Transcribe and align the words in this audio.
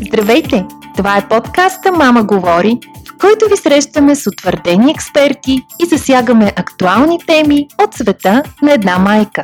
Здравейте! 0.00 0.66
Това 0.96 1.16
е 1.16 1.28
подкаста 1.28 1.92
Мама 1.92 2.22
говори, 2.22 2.78
в 3.08 3.18
който 3.20 3.48
ви 3.48 3.56
срещаме 3.56 4.14
с 4.14 4.26
утвърдени 4.26 4.90
експерти 4.90 5.66
и 5.82 5.86
засягаме 5.86 6.52
актуални 6.56 7.18
теми 7.26 7.68
от 7.82 7.94
света 7.94 8.42
на 8.62 8.72
една 8.72 8.98
майка. 8.98 9.42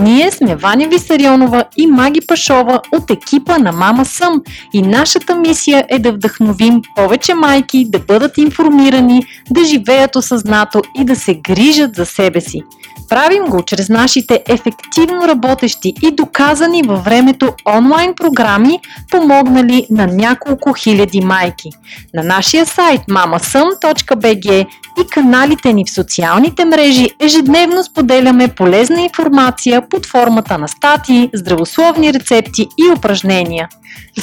Ние 0.00 0.30
сме 0.30 0.56
Ваня 0.56 0.88
Висарионова 0.88 1.64
и 1.76 1.86
Маги 1.86 2.20
Пашова 2.28 2.80
от 2.92 3.10
екипа 3.10 3.58
на 3.58 3.72
Мама 3.72 4.04
Съм 4.04 4.42
и 4.72 4.82
нашата 4.82 5.34
мисия 5.34 5.84
е 5.88 5.98
да 5.98 6.12
вдъхновим 6.12 6.82
повече 6.96 7.34
майки 7.34 7.86
да 7.88 7.98
бъдат 7.98 8.38
информирани, 8.38 9.26
да 9.50 9.64
живеят 9.64 10.16
осъзнато 10.16 10.82
и 11.00 11.04
да 11.04 11.16
се 11.16 11.34
грижат 11.34 11.94
за 11.94 12.06
себе 12.06 12.40
си. 12.40 12.62
Правим 13.08 13.44
го 13.44 13.62
чрез 13.62 13.88
нашите 13.88 14.42
ефективно 14.48 15.28
работещи 15.28 15.94
и 16.02 16.10
доказани 16.10 16.82
във 16.82 17.04
времето 17.04 17.54
онлайн 17.76 18.14
програми, 18.14 18.80
помогнали 19.10 19.86
на 19.90 20.06
няколко 20.06 20.72
хиляди 20.72 21.20
майки. 21.20 21.70
На 22.14 22.22
нашия 22.22 22.66
сайт 22.66 23.00
mamasum.bg 23.10 24.66
и 25.00 25.06
каналите 25.10 25.72
ни 25.72 25.84
в 25.84 25.90
социалните 25.90 26.64
мрежи 26.64 27.10
ежедневно 27.20 27.84
споделяме 27.84 28.48
полезна 28.48 29.00
информация 29.00 29.87
под 29.90 30.06
формата 30.06 30.58
на 30.58 30.68
статии, 30.68 31.30
здравословни 31.34 32.12
рецепти 32.14 32.62
и 32.62 32.92
упражнения. 32.96 33.68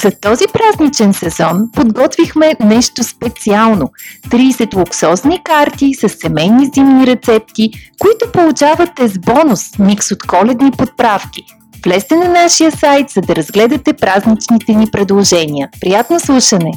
За 0.02 0.10
този 0.10 0.44
празничен 0.52 1.12
сезон 1.12 1.70
подготвихме 1.74 2.54
нещо 2.60 3.04
специално 3.04 3.90
30 4.28 4.76
луксозни 4.76 5.42
карти 5.44 5.94
с 5.94 6.08
семейни 6.08 6.70
зимни 6.74 7.06
рецепти, 7.06 7.70
които 7.98 8.32
получавате 8.32 9.08
с 9.08 9.18
бонус 9.18 9.78
микс 9.78 10.10
от 10.10 10.22
коледни 10.22 10.70
подправки. 10.70 11.42
Влезте 11.84 12.16
на 12.16 12.28
нашия 12.28 12.72
сайт, 12.72 13.10
за 13.10 13.20
да 13.20 13.36
разгледате 13.36 13.92
празничните 13.92 14.74
ни 14.74 14.86
предложения. 14.90 15.68
Приятно 15.80 16.20
слушане! 16.20 16.72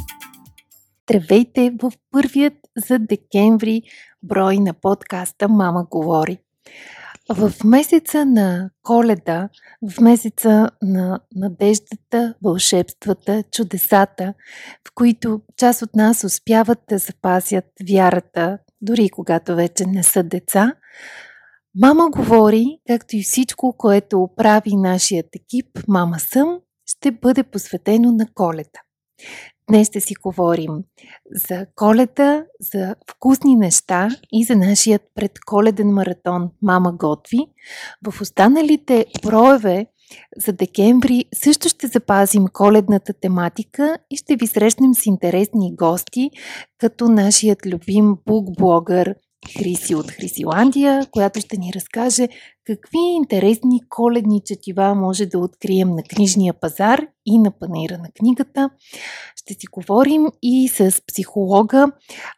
Здравейте 1.09 1.71
в 1.82 1.91
първият 2.12 2.54
за 2.87 2.99
декември 2.99 3.82
брой 4.23 4.57
на 4.57 4.73
подкаста 4.73 5.49
Мама 5.49 5.85
говори. 5.90 6.37
В 7.32 7.52
месеца 7.63 8.26
на 8.26 8.70
коледа, 8.84 9.49
в 9.90 10.02
месеца 10.02 10.70
на 10.82 11.20
надеждата, 11.35 12.35
вълшебствата, 12.44 13.44
чудесата, 13.52 14.34
в 14.88 14.91
които 14.96 15.41
част 15.57 15.82
от 15.82 15.96
нас 15.96 16.24
успяват 16.24 16.80
да 16.90 16.98
запазят 16.98 17.66
вярата, 17.90 18.57
дори 18.82 19.10
когато 19.10 19.55
вече 19.55 19.85
не 19.85 20.04
са 20.04 20.24
деца, 20.24 20.74
Мама 21.76 22.10
говори, 22.10 22.66
както 22.88 23.16
и 23.16 23.24
всичко, 23.24 23.76
което 23.77 24.30
прави 24.35 24.76
нашият 24.76 25.27
екип, 25.35 25.66
Мама 25.88 26.20
съм, 26.20 26.60
ще 26.85 27.12
бъде 27.12 27.44
посветено 27.44 28.12
на 28.12 28.26
коледа. 28.34 28.80
Днес 29.70 29.87
ще 29.87 30.01
си 30.01 30.13
говорим 30.23 30.71
за 31.31 31.65
коледа, 31.75 32.45
за 32.73 32.95
вкусни 33.12 33.55
неща 33.55 34.09
и 34.31 34.43
за 34.43 34.55
нашият 34.55 35.01
предколеден 35.15 35.87
маратон 35.87 36.49
Мама 36.61 36.93
готви. 36.93 37.37
В 38.07 38.21
останалите 38.21 39.05
броеве 39.23 39.85
за 40.37 40.53
декември 40.53 41.26
също 41.34 41.70
ще 41.70 41.87
запазим 41.87 42.45
коледната 42.53 43.13
тематика 43.13 43.98
и 44.09 44.17
ще 44.17 44.35
ви 44.35 44.48
срещнем 44.48 44.93
с 44.93 45.05
интересни 45.05 45.76
гости, 45.76 46.31
като 46.77 47.07
нашият 47.07 47.65
любим 47.65 48.17
бук-блогър 48.26 49.15
Хриси 49.57 49.95
от 49.95 50.12
Хрисиландия, 50.12 51.07
която 51.12 51.40
ще 51.40 51.57
ни 51.57 51.71
разкаже 51.76 52.27
какви 52.65 52.99
интересни 53.15 53.82
коледни 53.90 54.41
четива 54.45 54.95
може 54.95 55.26
да 55.26 55.40
открием 55.40 55.90
на 55.90 56.04
книжния 56.04 56.54
пазар 56.54 57.01
и 57.26 57.37
на 57.37 57.51
панера 57.51 57.98
на 57.98 58.10
книгата. 58.20 58.70
Ще 59.35 59.54
си 59.54 59.67
говорим 59.71 60.27
и 60.41 60.67
с 60.67 61.01
психолога 61.07 61.91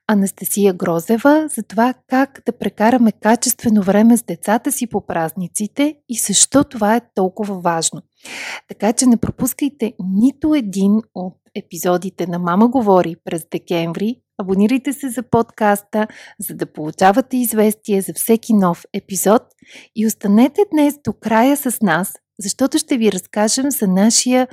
Анастасия 0.07 0.73
Грозева 0.73 1.47
за 1.55 1.63
това 1.63 1.93
как 2.07 2.41
да 2.45 2.51
прекараме 2.51 3.11
качествено 3.11 3.81
време 3.81 4.17
с 4.17 4.23
децата 4.23 4.71
си 4.71 4.87
по 4.87 5.05
празниците 5.05 5.95
и 6.09 6.17
защо 6.17 6.63
това 6.63 6.95
е 6.95 7.01
толкова 7.15 7.59
важно. 7.59 8.01
Така 8.67 8.93
че 8.93 9.05
не 9.05 9.17
пропускайте 9.17 9.93
нито 9.99 10.55
един 10.55 11.01
от 11.15 11.37
епизодите 11.55 12.27
на 12.27 12.39
Мама 12.39 12.67
говори 12.67 13.15
през 13.23 13.45
декември, 13.51 14.15
Абонирайте 14.41 14.93
се 14.93 15.09
за 15.09 15.23
подкаста, 15.23 16.07
за 16.39 16.55
да 16.55 16.65
получавате 16.65 17.37
известие 17.37 18.01
за 18.01 18.13
всеки 18.13 18.53
нов 18.53 18.85
епизод 18.93 19.41
и 19.95 20.07
останете 20.07 20.61
днес 20.73 20.99
до 21.03 21.13
края 21.13 21.57
с 21.57 21.81
нас, 21.81 22.13
защото 22.39 22.77
ще 22.77 22.97
ви 22.97 23.11
разкажем 23.11 23.71
за 23.71 23.87
нашия 23.87 24.47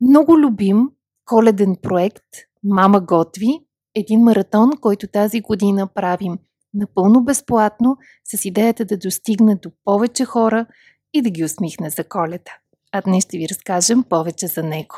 много 0.00 0.38
любим 0.38 0.88
коледен 1.24 1.76
проект 1.82 2.24
Мама 2.64 3.00
готви, 3.00 3.60
един 3.94 4.20
маратон, 4.20 4.70
който 4.80 5.06
тази 5.06 5.40
година 5.40 5.86
правим 5.94 6.38
напълно 6.74 7.24
безплатно, 7.24 7.96
с 8.24 8.44
идеята 8.44 8.84
да 8.84 8.98
достигне 8.98 9.54
до 9.54 9.70
повече 9.84 10.24
хора 10.24 10.66
и 11.14 11.22
да 11.22 11.30
ги 11.30 11.44
усмихне 11.44 11.90
за 11.90 12.04
коледа. 12.04 12.52
А 12.92 13.00
днес 13.00 13.24
ще 13.24 13.38
ви 13.38 13.48
разкажем 13.48 14.04
повече 14.04 14.46
за 14.46 14.62
него. 14.62 14.96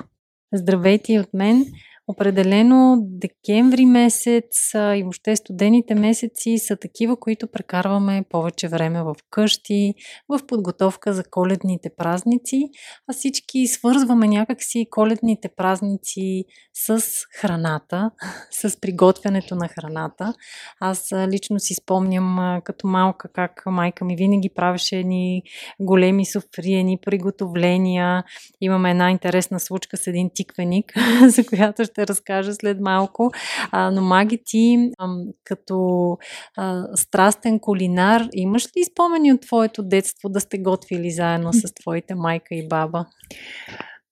Здравейте 0.54 1.20
от 1.20 1.34
мен! 1.34 1.66
Определено 2.10 2.96
декември 3.00 3.86
месец 3.86 4.70
и 4.74 5.02
въобще 5.02 5.36
студените 5.36 5.94
месеци 5.94 6.58
са 6.58 6.76
такива, 6.76 7.16
които 7.16 7.46
прекарваме 7.46 8.24
повече 8.30 8.68
време 8.68 9.02
в 9.02 9.14
къщи, 9.30 9.94
в 10.28 10.46
подготовка 10.46 11.14
за 11.14 11.24
коледните 11.30 11.90
празници, 11.96 12.70
а 13.10 13.12
всички 13.12 13.66
свързваме 13.66 14.28
някакси 14.28 14.86
коледните 14.90 15.48
празници 15.56 16.44
с 16.74 17.02
храната, 17.40 18.10
с 18.50 18.80
приготвянето 18.80 19.54
на 19.54 19.68
храната. 19.68 20.34
Аз 20.80 21.12
лично 21.32 21.60
си 21.60 21.74
спомням 21.74 22.60
като 22.64 22.86
малка 22.86 23.28
как 23.32 23.62
майка 23.66 24.04
ми 24.04 24.16
винаги 24.16 24.50
правеше 24.54 24.96
едни 24.96 25.42
големи 25.80 26.26
софриени 26.26 26.98
приготовления. 27.06 28.24
Имаме 28.60 28.90
една 28.90 29.10
интересна 29.10 29.60
случка 29.60 29.96
с 29.96 30.06
един 30.06 30.30
тиквеник, 30.34 30.92
за 31.28 31.46
която 31.46 31.84
ще 31.84 31.97
ще 31.98 32.06
разкажа 32.06 32.54
след 32.54 32.80
малко. 32.80 33.30
А, 33.70 33.90
но 33.90 34.02
Маги, 34.02 34.38
ти 34.44 34.90
а, 34.98 35.08
като 35.44 36.16
а, 36.56 36.84
страстен 36.96 37.60
кулинар, 37.60 38.28
имаш 38.32 38.64
ли 38.64 38.84
спомени 38.84 39.32
от 39.32 39.40
твоето 39.40 39.82
детство 39.82 40.28
да 40.28 40.40
сте 40.40 40.58
готвили 40.58 41.10
заедно 41.10 41.52
с 41.52 41.74
твоите 41.74 42.14
майка 42.14 42.54
и 42.54 42.68
баба? 42.68 43.06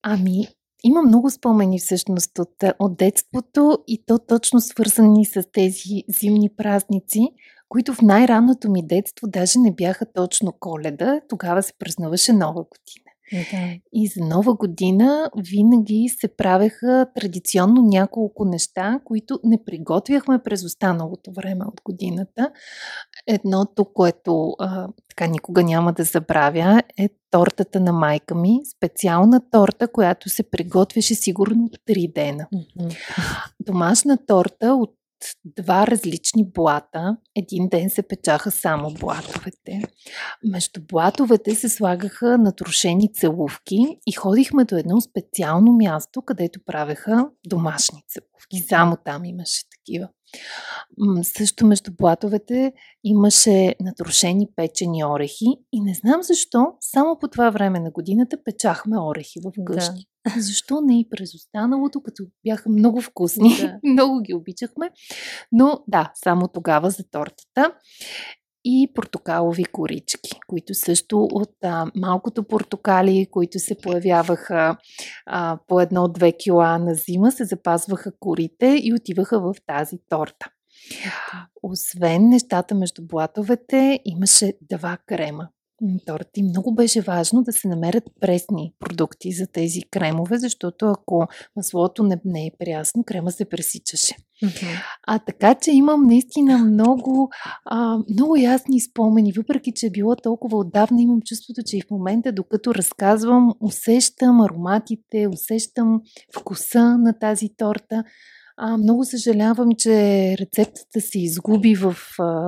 Ами, 0.03 0.49
има 0.85 1.03
много 1.03 1.31
спомени 1.31 1.79
всъщност 1.79 2.39
от, 2.39 2.55
от 2.79 2.97
детството 2.97 3.79
и 3.87 4.03
то 4.07 4.19
точно 4.19 4.61
свързани 4.61 5.25
с 5.25 5.43
тези 5.53 6.03
зимни 6.09 6.51
празници, 6.57 7.29
които 7.69 7.95
в 7.95 8.03
най-ранното 8.03 8.71
ми 8.71 8.87
детство 8.87 9.27
даже 9.29 9.59
не 9.59 9.73
бяха 9.73 10.07
точно 10.13 10.53
коледа, 10.61 11.21
тогава 11.29 11.63
се 11.63 11.73
празнуваше 11.79 12.33
нова 12.33 12.63
година. 12.63 13.06
Да. 13.33 13.75
И 13.93 14.07
за 14.07 14.25
нова 14.25 14.55
година 14.55 15.31
винаги 15.37 16.09
се 16.21 16.29
правеха 16.29 17.07
традиционно 17.15 17.83
няколко 17.83 18.45
неща, 18.45 19.01
които 19.05 19.41
не 19.45 19.65
приготвяхме 19.65 20.39
през 20.43 20.65
останалото 20.65 21.33
време 21.33 21.65
от 21.65 21.81
годината. 21.85 22.51
Едното, 23.27 23.85
което 23.85 24.55
а, 24.59 24.89
така 25.09 25.27
никога 25.27 25.63
няма 25.63 25.93
да 25.93 26.05
забравя, 26.05 26.83
е 26.99 27.09
тортата 27.31 27.81
на 27.81 27.93
майка 27.93 28.35
ми. 28.35 28.61
Специална 28.77 29.41
торта, 29.51 29.89
която 29.89 30.29
се 30.29 30.51
приготвяше 30.51 31.15
сигурно 31.15 31.65
от 31.65 31.79
3 31.89 32.15
дена. 32.15 32.47
Mm-hmm. 32.55 32.97
Домашна 33.61 34.19
торта 34.27 34.75
от 34.75 34.95
два 35.45 35.87
различни 35.87 36.45
блата. 36.45 37.17
Един 37.35 37.69
ден 37.69 37.91
се 37.91 38.03
печаха 38.03 38.51
само 38.51 38.95
блатовете. 38.95 39.83
Между 40.45 40.81
блатовете 40.83 41.55
се 41.55 41.69
слагаха 41.69 42.39
натрошени 42.39 43.13
целувки 43.13 43.99
и 44.07 44.13
ходихме 44.13 44.65
до 44.65 44.77
едно 44.77 45.01
специално 45.01 45.73
място, 45.73 46.23
където 46.23 46.61
правеха 46.67 47.29
домашни 47.47 48.03
целувки. 48.09 48.69
Само 48.69 48.97
там 49.05 49.25
имаше 49.25 49.63
такива. 49.71 50.09
Също 51.23 51.67
между 51.67 51.93
блатовете 51.93 52.73
имаше 53.05 53.75
натрошени 53.81 54.49
печени 54.57 55.05
орехи 55.05 55.47
и 55.73 55.81
не 55.81 55.95
знам 55.95 56.23
защо, 56.23 56.67
само 56.81 57.19
по 57.19 57.29
това 57.29 57.51
време 57.51 57.81
на 57.81 57.91
годината 57.91 58.37
печахме 58.45 59.01
орехи 59.01 59.41
в 59.45 59.65
къщи. 59.65 59.93
Да. 59.93 60.16
Защо 60.39 60.81
не 60.81 61.01
и 61.01 61.09
през 61.09 61.35
останалото, 61.35 62.03
като 62.03 62.25
бяха 62.45 62.69
много 62.69 63.01
вкусни, 63.01 63.57
да. 63.61 63.79
много 63.93 64.21
ги 64.21 64.35
обичахме. 64.35 64.91
Но 65.53 65.85
да, 65.89 66.13
само 66.15 66.49
тогава 66.49 66.91
за 66.91 67.05
тортата 67.11 67.73
и 68.69 68.93
портокалови 68.95 69.65
корички, 69.65 70.41
които 70.47 70.75
също 70.75 71.29
от 71.33 71.55
а, 71.65 71.87
малкото 71.95 72.43
портокали, 72.43 73.27
които 73.31 73.59
се 73.59 73.79
появяваха 73.79 74.77
а, 75.27 75.59
по 75.69 75.81
едно-две 75.81 76.33
кила 76.33 76.79
на 76.79 76.95
зима, 76.95 77.33
се 77.33 77.45
запазваха 77.45 78.13
корите 78.21 78.81
и 78.83 78.95
отиваха 78.95 79.41
в 79.41 79.55
тази 79.67 79.99
торта. 80.09 80.51
Освен 81.63 82.29
нещата 82.29 82.75
между 82.75 83.07
блатовете, 83.07 84.01
имаше 84.05 84.53
два 84.61 84.99
крема. 85.07 85.49
Торти. 86.07 86.43
Много 86.43 86.75
беше 86.75 87.01
важно 87.01 87.43
да 87.43 87.53
се 87.53 87.69
намерят 87.69 88.05
пресни 88.21 88.73
продукти 88.81 89.33
за 89.33 89.47
тези 89.47 89.83
кремове, 89.91 90.39
защото 90.39 90.87
ако 90.87 91.27
маслото 91.57 92.03
не, 92.03 92.21
не 92.25 92.47
е 92.47 92.51
прясно, 92.59 93.05
крема 93.05 93.31
се 93.31 93.45
пресичаше. 93.45 94.15
Mm-hmm. 94.43 94.83
А 95.07 95.19
така 95.19 95.55
че 95.55 95.71
имам 95.71 96.07
наистина 96.07 96.59
много, 96.59 97.31
а, 97.65 97.99
много 98.11 98.37
ясни 98.37 98.81
спомени, 98.81 99.33
въпреки 99.33 99.73
че 99.77 99.87
е 99.87 99.91
било 99.91 100.17
толкова 100.17 100.59
отдавна, 100.59 101.03
имам 101.03 101.23
чувството, 101.23 101.63
че 101.67 101.77
и 101.77 101.81
в 101.81 101.91
момента, 101.91 102.33
докато 102.33 102.75
разказвам, 102.75 103.53
усещам 103.61 104.41
ароматите, 104.41 105.29
усещам 105.33 106.01
вкуса 106.39 106.99
на 106.99 107.19
тази 107.19 107.49
торта. 107.57 108.05
А, 108.57 108.77
много 108.77 109.05
съжалявам, 109.05 109.69
че 109.79 109.93
рецептата 110.41 111.01
се 111.01 111.19
изгуби 111.19 111.75
в, 111.75 111.97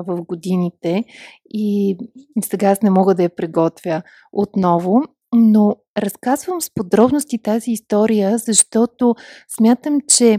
в 0.06 0.22
годините 0.28 1.04
и 1.50 1.96
сега 2.44 2.70
аз 2.70 2.82
не 2.82 2.90
мога 2.90 3.14
да 3.14 3.22
я 3.22 3.36
приготвя 3.36 4.02
отново, 4.32 5.02
но 5.34 5.76
разказвам 5.98 6.60
с 6.60 6.70
подробности 6.74 7.42
тази 7.42 7.70
история, 7.70 8.38
защото 8.38 9.14
смятам, 9.56 10.00
че 10.08 10.38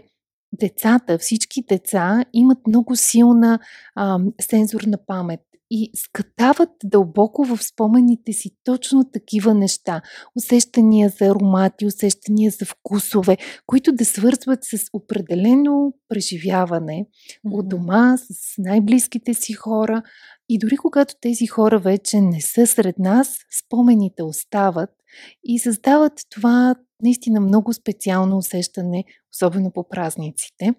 децата, 0.53 1.17
всички 1.17 1.63
деца 1.69 2.25
имат 2.33 2.57
много 2.67 2.95
силна 2.95 3.59
а, 3.95 4.19
сензорна 4.41 4.97
памет 5.07 5.41
и 5.71 5.91
скатават 5.95 6.69
дълбоко 6.83 7.43
в 7.45 7.63
спомените 7.63 8.33
си 8.33 8.49
точно 8.63 9.11
такива 9.11 9.53
неща. 9.53 10.01
Усещания 10.35 11.09
за 11.09 11.25
аромати, 11.25 11.85
усещания 11.85 12.51
за 12.51 12.65
вкусове, 12.65 13.37
които 13.65 13.91
да 13.91 14.05
свързват 14.05 14.59
с 14.63 14.77
определено 14.93 15.93
преживяване 16.07 16.93
mm-hmm. 16.93 17.59
от 17.59 17.69
дома, 17.69 18.17
с 18.17 18.53
най-близките 18.57 19.33
си 19.33 19.53
хора. 19.53 20.01
И 20.49 20.57
дори 20.57 20.77
когато 20.77 21.13
тези 21.21 21.47
хора 21.47 21.79
вече 21.79 22.21
не 22.21 22.41
са 22.41 22.67
сред 22.67 22.99
нас, 22.99 23.37
спомените 23.65 24.23
остават 24.23 24.89
и 25.43 25.59
създават 25.59 26.13
това 26.29 26.75
наистина 27.03 27.39
много 27.39 27.73
специално 27.73 28.37
усещане, 28.37 29.03
особено 29.33 29.71
по 29.71 29.87
празниците. 29.89 30.73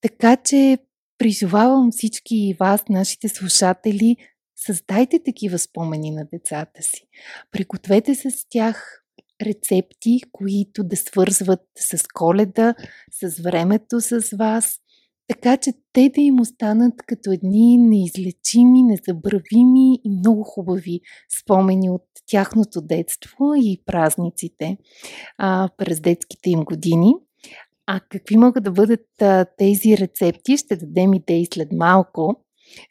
Така 0.00 0.36
че 0.36 0.78
призовавам 1.18 1.90
всички 1.92 2.56
вас, 2.60 2.84
нашите 2.88 3.28
слушатели, 3.28 4.16
създайте 4.56 5.22
такива 5.24 5.58
спомени 5.58 6.10
на 6.10 6.24
децата 6.32 6.82
си. 6.82 7.06
Пригответе 7.50 8.14
се 8.14 8.30
с 8.30 8.46
тях 8.48 9.04
рецепти, 9.42 10.20
които 10.32 10.84
да 10.84 10.96
свързват 10.96 11.60
с 11.78 12.04
коледа, 12.14 12.74
с 13.12 13.42
времето 13.42 14.00
с 14.00 14.36
вас, 14.36 14.78
така 15.28 15.56
че 15.56 15.72
те 15.92 16.10
да 16.14 16.20
им 16.20 16.40
останат 16.40 16.94
като 17.06 17.32
едни 17.32 17.78
неизлечими, 17.78 18.82
незабравими 18.82 19.94
и 20.04 20.10
много 20.18 20.42
хубави 20.42 21.00
спомени 21.40 21.90
от 21.90 22.04
тяхното 22.26 22.80
детство 22.80 23.54
и 23.56 23.82
празниците 23.86 24.78
а, 25.38 25.68
през 25.76 26.00
детските 26.00 26.50
им 26.50 26.64
години. 26.64 27.14
А 27.90 28.00
какви 28.00 28.36
могат 28.36 28.64
да 28.64 28.70
бъдат 28.70 29.22
а, 29.22 29.46
тези 29.58 29.96
рецепти? 29.96 30.56
Ще 30.56 30.76
дадем 30.76 31.14
идеи 31.14 31.46
след 31.54 31.68
малко. 31.72 32.36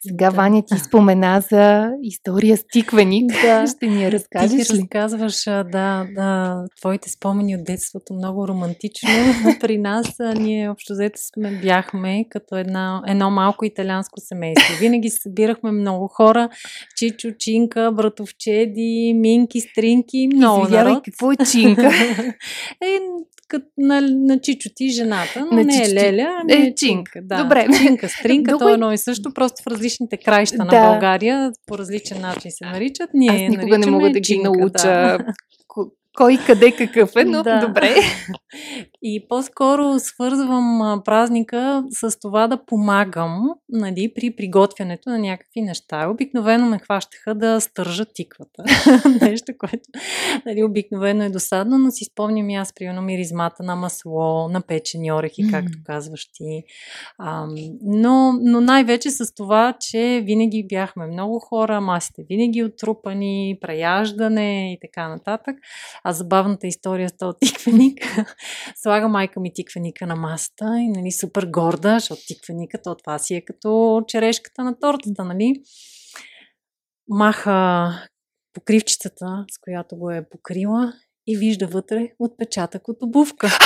Сега 0.08 0.30
да. 0.30 0.36
Ваня 0.36 0.62
ти 0.66 0.78
спомена 0.78 1.42
за 1.50 1.90
история 2.02 2.56
с 2.56 2.64
тиквеник. 2.72 3.32
Да. 3.42 3.66
Ще 3.76 3.86
ни 3.86 4.04
я 4.04 4.12
разкажеш 4.12 4.68
ти 4.68 4.74
ли? 4.74 4.78
разказваш, 4.78 5.44
да, 5.44 6.06
да, 6.14 6.64
твоите 6.80 7.10
спомени 7.10 7.56
от 7.56 7.64
детството 7.64 8.14
много 8.14 8.48
романтично. 8.48 9.08
При 9.60 9.78
нас 9.78 10.06
ние 10.36 10.70
общо 10.70 10.92
взето 10.92 11.20
сме, 11.20 11.60
бяхме 11.62 12.24
като 12.30 12.56
една, 12.56 13.02
едно 13.06 13.30
малко 13.30 13.64
италианско 13.64 14.20
семейство. 14.20 14.74
Винаги 14.80 15.10
се 15.10 15.20
събирахме 15.20 15.72
много 15.72 16.08
хора. 16.08 16.48
Чичо, 16.96 17.28
Чинка, 17.38 17.92
братовчеди, 17.92 19.14
Минки, 19.16 19.60
Стринки, 19.60 20.28
много 20.34 20.62
Извинявай, 20.62 20.92
народ. 20.92 21.04
какво 21.04 21.32
е 21.32 21.36
Чинка? 21.52 21.86
е, 22.82 22.98
като 23.48 23.66
на, 23.78 24.00
на 24.00 24.40
Чичо 24.40 24.68
ти 24.74 24.88
жената, 24.88 25.46
но 25.50 25.56
на 25.56 25.64
не 25.64 25.82
е 25.82 25.94
Леля, 25.94 26.40
ами 26.42 26.52
е, 26.52 26.66
е 26.66 26.74
Чинка. 26.74 27.20
Да, 27.22 27.42
Добре. 27.42 27.66
Чинка, 27.82 28.08
Стринка, 28.08 28.50
Добре. 28.52 28.64
то 28.64 28.68
е 28.68 28.72
едно 28.72 28.92
и 28.92 28.98
също, 28.98 29.34
просто 29.34 29.62
в 29.62 29.66
различните 29.66 30.16
краища 30.16 30.56
да. 30.56 30.64
на 30.64 30.90
България 30.90 31.52
по 31.66 31.78
различен 31.78 32.20
начин 32.20 32.50
се 32.50 32.64
наричат. 32.64 33.10
Ние 33.14 33.30
Аз 33.30 33.56
никога 33.56 33.78
не 33.78 33.86
мога 33.86 34.10
да 34.10 34.20
ги 34.20 34.38
науча 34.38 35.18
да 35.18 35.18
кой 36.18 36.38
къде 36.46 36.72
какъв 36.72 37.16
е, 37.16 37.24
но 37.24 37.42
да. 37.42 37.66
добре. 37.66 37.94
И 39.02 39.26
по-скоро 39.28 39.98
свързвам 39.98 41.02
празника 41.04 41.84
с 41.90 42.18
това 42.20 42.46
да 42.46 42.64
помагам 42.64 43.48
нали, 43.68 44.12
при 44.14 44.36
приготвянето 44.36 45.10
на 45.10 45.18
някакви 45.18 45.60
неща. 45.60 46.08
Обикновено 46.08 46.66
ме 46.66 46.78
хващаха 46.78 47.34
да 47.34 47.60
стържа 47.60 48.04
тиквата. 48.14 48.64
Нещо, 49.22 49.52
което 49.58 49.82
нали, 50.46 50.62
обикновено 50.62 51.24
е 51.24 51.30
досадно, 51.30 51.78
но 51.78 51.90
си 51.90 52.04
спомням 52.04 52.50
и 52.50 52.54
аз, 52.54 52.74
примерно, 52.74 53.02
миризмата 53.02 53.62
на 53.62 53.76
масло, 53.76 54.48
на 54.48 54.60
печени 54.60 55.12
орехи, 55.12 55.50
както 55.50 55.78
казваш 55.84 56.28
ти. 56.32 56.62
А, 57.18 57.46
но, 57.82 58.32
но 58.42 58.60
най-вече 58.60 59.10
с 59.10 59.34
това, 59.34 59.74
че 59.80 60.22
винаги 60.24 60.66
бяхме 60.68 61.06
много 61.06 61.38
хора, 61.38 61.80
масите 61.80 62.22
винаги 62.28 62.64
отрупани, 62.64 63.58
преяждане 63.60 64.72
и 64.72 64.78
така 64.80 65.08
нататък. 65.08 65.56
А 66.04 66.12
забавната 66.12 66.66
история 66.66 67.08
с 67.08 67.16
този 67.16 67.36
тиквеник, 67.40 67.98
слага 68.88 69.08
майка 69.08 69.40
ми 69.40 69.54
тиквеника 69.54 70.06
на 70.06 70.16
масата 70.16 70.64
и 70.78 70.88
нали, 70.88 71.12
супер 71.12 71.46
горда, 71.46 71.98
защото 71.98 72.22
тиквеника, 72.26 72.78
то 72.82 72.94
това 72.94 73.18
си 73.18 73.34
е 73.34 73.44
като 73.44 74.02
черешката 74.08 74.64
на 74.64 74.78
тортата, 74.78 75.24
нали? 75.24 75.62
Маха 77.08 77.90
покривчицата, 78.52 79.44
с 79.50 79.58
която 79.60 79.96
го 79.96 80.10
е 80.10 80.28
покрила 80.30 80.92
и 81.26 81.36
вижда 81.36 81.66
вътре 81.66 82.08
отпечатък 82.18 82.88
от 82.88 83.02
обувка. 83.02 83.46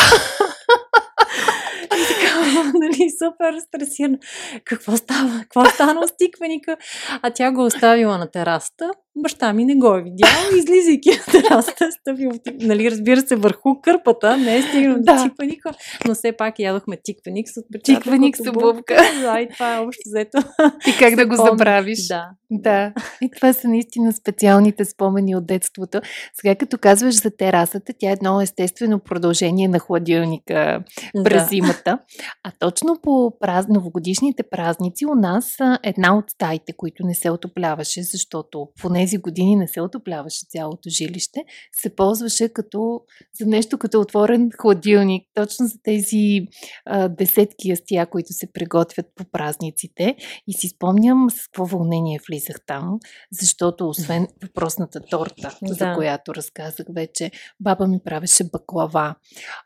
нали, 2.74 3.10
супер 3.18 3.58
стресирана. 3.58 4.18
Какво 4.64 4.96
става? 4.96 5.40
Какво 5.40 5.64
стана 5.64 6.08
с 6.08 6.16
тиквеника? 6.16 6.76
А 7.22 7.30
тя 7.30 7.52
го 7.52 7.64
оставила 7.64 8.18
на 8.18 8.30
терасата. 8.30 8.90
Баща 9.16 9.52
ми 9.52 9.64
не 9.64 9.74
го 9.74 9.94
е 9.94 10.02
видял, 10.02 10.28
излизайки 10.58 11.10
на 11.10 11.32
терасата, 11.32 11.92
стъпил, 11.92 12.30
нали, 12.60 12.90
разбира 12.90 13.20
се, 13.20 13.36
върху 13.36 13.80
кърпата, 13.82 14.36
не 14.36 14.56
е 14.56 14.62
стигнал 14.62 14.96
да. 15.00 15.16
до 15.16 15.22
тиквеника, 15.22 15.70
но 16.08 16.14
все 16.14 16.32
пак 16.32 16.58
ядохме 16.58 16.96
тиквеник 17.04 17.48
с 17.48 17.60
отпечатък. 17.60 18.04
Тиквеник 18.04 18.36
с 18.36 18.48
обувка. 18.48 18.96
Да, 19.20 19.40
и 19.40 19.48
това 19.48 19.76
е 19.76 19.78
общо 19.78 20.02
взето. 20.06 20.38
И 20.86 20.92
как 20.98 21.16
да 21.16 21.26
го 21.26 21.36
забравиш. 21.36 22.06
Да. 22.08 22.30
Да. 22.50 22.92
И 23.22 23.30
това 23.30 23.52
са 23.52 23.68
наистина 23.68 24.12
специалните 24.12 24.84
спомени 24.84 25.36
от 25.36 25.46
детството. 25.46 26.00
Сега 26.40 26.54
като 26.54 26.78
казваш 26.78 27.22
за 27.22 27.30
терасата, 27.36 27.92
тя 27.98 28.08
е 28.08 28.12
едно 28.12 28.40
естествено 28.40 28.98
продължение 28.98 29.68
на 29.68 29.78
хладилника 29.78 30.84
през 31.24 31.42
да. 31.42 31.48
зимата. 31.48 31.98
А 32.44 32.52
точно 32.58 32.98
по 33.02 33.38
праз... 33.40 33.66
новогодишните 33.68 34.42
празници 34.50 35.06
у 35.06 35.14
нас 35.14 35.56
една 35.82 36.16
от 36.16 36.30
стаите, 36.30 36.72
които 36.76 37.06
не 37.06 37.14
се 37.14 37.30
отопляваше, 37.30 38.02
защото 38.02 38.68
в 38.80 38.84
тези 39.02 39.18
години 39.18 39.56
не 39.56 39.68
се 39.68 39.80
отопляваше 39.80 40.46
цялото 40.48 40.88
жилище, 40.88 41.44
се 41.72 41.96
ползваше 41.96 42.48
като 42.48 43.00
за 43.40 43.46
нещо 43.46 43.78
като 43.78 44.00
отворен 44.00 44.50
хладилник, 44.60 45.28
точно 45.34 45.66
за 45.66 45.74
тези 45.82 46.40
а, 46.86 47.08
десетки 47.08 47.68
ястия, 47.68 48.06
които 48.06 48.32
се 48.32 48.52
приготвят 48.52 49.06
по 49.14 49.24
празниците. 49.32 50.16
И 50.46 50.52
си 50.52 50.68
спомням 50.68 51.30
с 51.30 51.42
какво 51.42 51.66
вълнение 51.66 52.18
влизах 52.28 52.56
там, 52.66 52.98
защото 53.32 53.88
освен 53.88 54.28
въпросната 54.42 55.00
торта, 55.10 55.58
да. 55.62 55.74
за 55.74 55.92
която 55.94 56.34
разказах 56.34 56.86
вече, 56.94 57.30
баба 57.60 57.86
ми 57.86 57.98
правеше 58.04 58.44
баклава. 58.44 59.14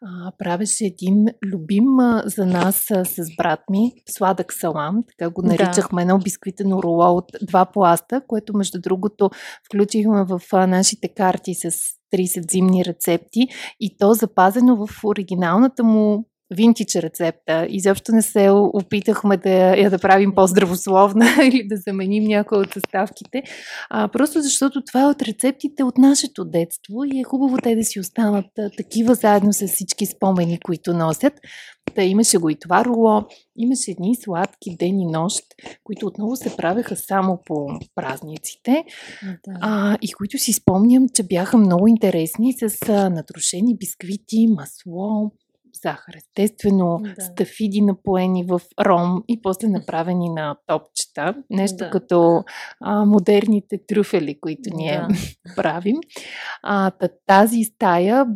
А, 0.02 0.32
правеше 0.38 0.84
един 0.84 1.26
любим 1.44 1.98
а, 2.00 2.22
за 2.26 2.46
нас 2.46 2.90
а, 2.90 3.04
с 3.04 3.16
брат 3.38 3.60
ми 3.70 3.92
сладък 4.08 4.52
салам, 4.52 5.04
така 5.08 5.30
го 5.30 5.42
наричахме 5.42 5.96
да. 5.96 6.02
едно 6.02 6.18
бисквитено 6.18 6.82
роло 6.82 7.16
от 7.16 7.32
два 7.42 7.66
пласта, 7.66 8.22
което 8.26 8.56
между 8.56 8.80
другото 8.80 9.25
включихме 9.66 10.24
в 10.24 10.40
нашите 10.66 11.08
карти 11.08 11.54
с 11.54 11.70
30 12.14 12.50
зимни 12.50 12.84
рецепти 12.84 13.48
и 13.80 13.96
то 13.98 14.12
запазено 14.14 14.86
в 14.86 15.04
оригиналната 15.04 15.84
му 15.84 16.28
винтич 16.50 16.96
рецепта. 16.96 17.66
Изобщо 17.68 18.12
не 18.12 18.22
се 18.22 18.50
опитахме 18.50 19.36
да 19.36 19.76
я 19.76 19.90
да 19.90 19.98
правим 19.98 20.34
по-здравословна 20.34 21.26
или 21.42 21.66
да 21.68 21.76
заменим 21.76 22.24
някои 22.24 22.58
от 22.58 22.72
съставките. 22.72 23.42
А, 23.90 24.08
просто 24.08 24.42
защото 24.42 24.84
това 24.84 25.02
е 25.02 25.06
от 25.06 25.22
рецептите 25.22 25.84
от 25.84 25.98
нашето 25.98 26.44
детство 26.44 27.04
и 27.04 27.20
е 27.20 27.24
хубаво 27.24 27.56
те 27.62 27.76
да 27.76 27.84
си 27.84 28.00
останат 28.00 28.46
такива 28.76 29.14
заедно 29.14 29.52
с 29.52 29.68
всички 29.68 30.06
спомени, 30.06 30.60
които 30.60 30.94
носят. 30.94 31.32
Та 31.94 32.02
имаше 32.02 32.38
го 32.38 32.50
и 32.50 32.54
това 32.54 32.84
руло, 32.84 33.22
имаше 33.56 33.90
едни 33.90 34.16
сладки 34.16 34.76
ден 34.76 35.00
и 35.00 35.06
нощ, 35.06 35.44
които 35.84 36.06
отново 36.06 36.36
се 36.36 36.56
правеха 36.56 36.96
само 36.96 37.38
по 37.44 37.66
празниците 37.94 38.84
да. 39.22 39.58
а, 39.60 39.98
и 40.02 40.12
които 40.12 40.38
си 40.38 40.52
спомням, 40.52 41.08
че 41.14 41.22
бяха 41.22 41.56
много 41.56 41.88
интересни 41.88 42.52
с 42.52 42.88
а, 42.88 43.10
натрушени 43.10 43.76
бисквити, 43.76 44.46
масло, 44.46 45.32
захар. 45.82 46.14
Естествено, 46.16 47.00
Да. 47.16 47.22
стафиди 47.24 47.80
напоени 47.80 48.44
в 48.44 48.60
ром 48.86 49.22
и 49.28 49.42
после 49.42 49.68
направени 49.68 50.28
на 50.28 50.56
топчета. 50.66 51.34
Нещо 51.50 51.76
Да. 51.76 51.90
като 51.90 52.44
а, 52.80 53.04
модерните 53.04 53.78
трюфели, 53.86 54.40
които 54.40 54.70
ние 54.74 55.00
Да. 55.08 55.08
правим. 55.56 55.96
А, 56.62 56.90
та, 56.90 57.08
тази 57.26 57.64
стая 57.64 58.24
м, 58.24 58.34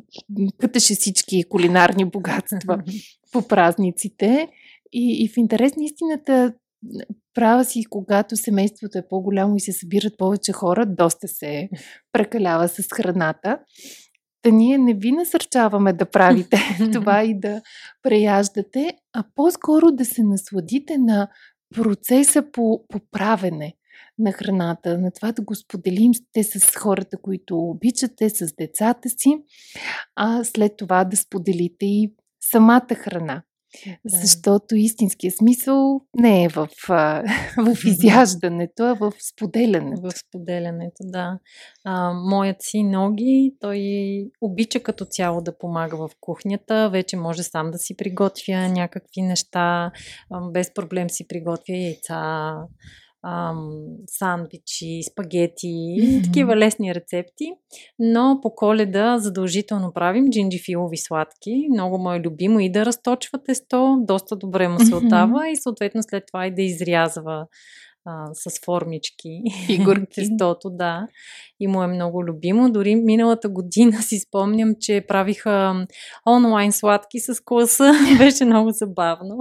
кътеше 0.58 0.94
всички 0.94 1.44
кулинарни 1.48 2.04
богатства 2.04 2.82
по 3.32 3.48
празниците. 3.48 4.48
И, 4.92 5.24
и 5.24 5.28
в 5.28 5.36
интерес 5.36 5.76
на 5.76 5.84
истината, 5.84 6.52
права 7.34 7.64
си, 7.64 7.84
когато 7.90 8.36
семейството 8.36 8.98
е 8.98 9.08
по-голямо 9.08 9.56
и 9.56 9.60
се 9.60 9.72
събират 9.72 10.18
повече 10.18 10.52
хора, 10.52 10.86
доста 10.86 11.28
се 11.28 11.68
прекалява 12.12 12.68
с 12.68 12.88
храната. 12.94 13.58
Та 14.42 14.50
ние 14.50 14.78
не 14.78 14.94
ви 14.94 15.12
насърчаваме 15.12 15.92
да 15.92 16.10
правите 16.10 16.58
това 16.92 17.24
и 17.24 17.40
да 17.40 17.62
преяждате, 18.02 18.92
а 19.12 19.24
по-скоро 19.34 19.92
да 19.92 20.04
се 20.04 20.22
насладите 20.22 20.98
на 20.98 21.28
процеса 21.74 22.42
по, 22.52 22.84
по 22.88 23.00
правене 23.10 23.74
на 24.18 24.32
храната, 24.32 24.98
на 24.98 25.10
това 25.10 25.32
да 25.32 25.42
го 25.42 25.54
споделимте 25.54 26.42
с 26.42 26.76
хората, 26.76 27.16
които 27.22 27.58
обичате, 27.58 28.30
с 28.30 28.54
децата 28.58 29.08
си, 29.08 29.38
а 30.16 30.44
след 30.44 30.72
това 30.76 31.04
да 31.04 31.16
споделите 31.16 31.86
и 31.86 32.14
самата 32.40 32.94
храна. 32.94 33.42
Да. 34.04 34.18
Защото 34.20 34.76
истинският 34.76 35.36
смисъл 35.36 36.00
не 36.14 36.44
е 36.44 36.48
в, 36.48 36.68
в 37.58 37.84
изяждането, 37.84 38.82
а 38.82 38.94
в 38.94 39.12
споделянето. 39.32 40.02
В 40.02 40.10
споделянето, 40.10 40.96
да. 41.00 41.38
А, 41.84 42.12
моят 42.12 42.56
си 42.60 42.82
Ноги, 42.82 43.54
той 43.60 43.80
обича 44.40 44.80
като 44.80 45.04
цяло 45.04 45.40
да 45.40 45.58
помага 45.58 45.96
в 45.96 46.10
кухнята. 46.20 46.90
Вече 46.90 47.16
може 47.16 47.42
сам 47.42 47.70
да 47.70 47.78
си 47.78 47.96
приготвя 47.96 48.68
някакви 48.68 49.22
неща. 49.22 49.92
Без 50.52 50.74
проблем 50.74 51.10
си 51.10 51.26
приготвя 51.28 51.76
яйца, 51.76 52.54
ам, 53.22 53.70
сандвичи, 54.06 55.00
спагети, 55.10 55.96
Мгм. 56.02 56.22
такива 56.22 56.56
лесни 56.56 56.94
рецепти. 56.94 57.52
Но 57.98 58.38
по 58.42 58.54
коледа 58.54 59.18
задължително 59.18 59.92
правим 59.92 60.30
джинджифилови 60.30 60.96
сладки. 60.96 61.66
Много 61.70 61.98
му 61.98 62.12
е 62.12 62.20
любимо 62.20 62.60
и 62.60 62.72
да 62.72 62.86
разточва 62.86 63.42
тесто, 63.44 63.96
доста 64.00 64.36
добре 64.36 64.68
му 64.68 64.80
се 64.80 64.94
отдава 64.94 65.48
и 65.50 65.56
съответно 65.56 66.02
след 66.02 66.24
това 66.26 66.46
и 66.46 66.54
да 66.54 66.62
изрязва 66.62 67.46
а, 68.06 68.34
с 68.34 68.64
формички. 68.64 69.42
Фигурки. 69.66 70.06
Тестото, 70.14 70.70
да. 70.70 71.06
И 71.60 71.66
му 71.66 71.82
е 71.82 71.86
много 71.86 72.24
любимо. 72.24 72.72
Дори 72.72 72.96
миналата 72.96 73.48
година 73.48 73.92
си 74.02 74.18
спомням, 74.18 74.74
че 74.80 75.04
правиха 75.08 75.86
онлайн 76.28 76.72
сладки 76.72 77.20
с 77.20 77.44
класа. 77.44 77.92
Беше 78.18 78.44
много 78.44 78.70
забавно. 78.70 79.38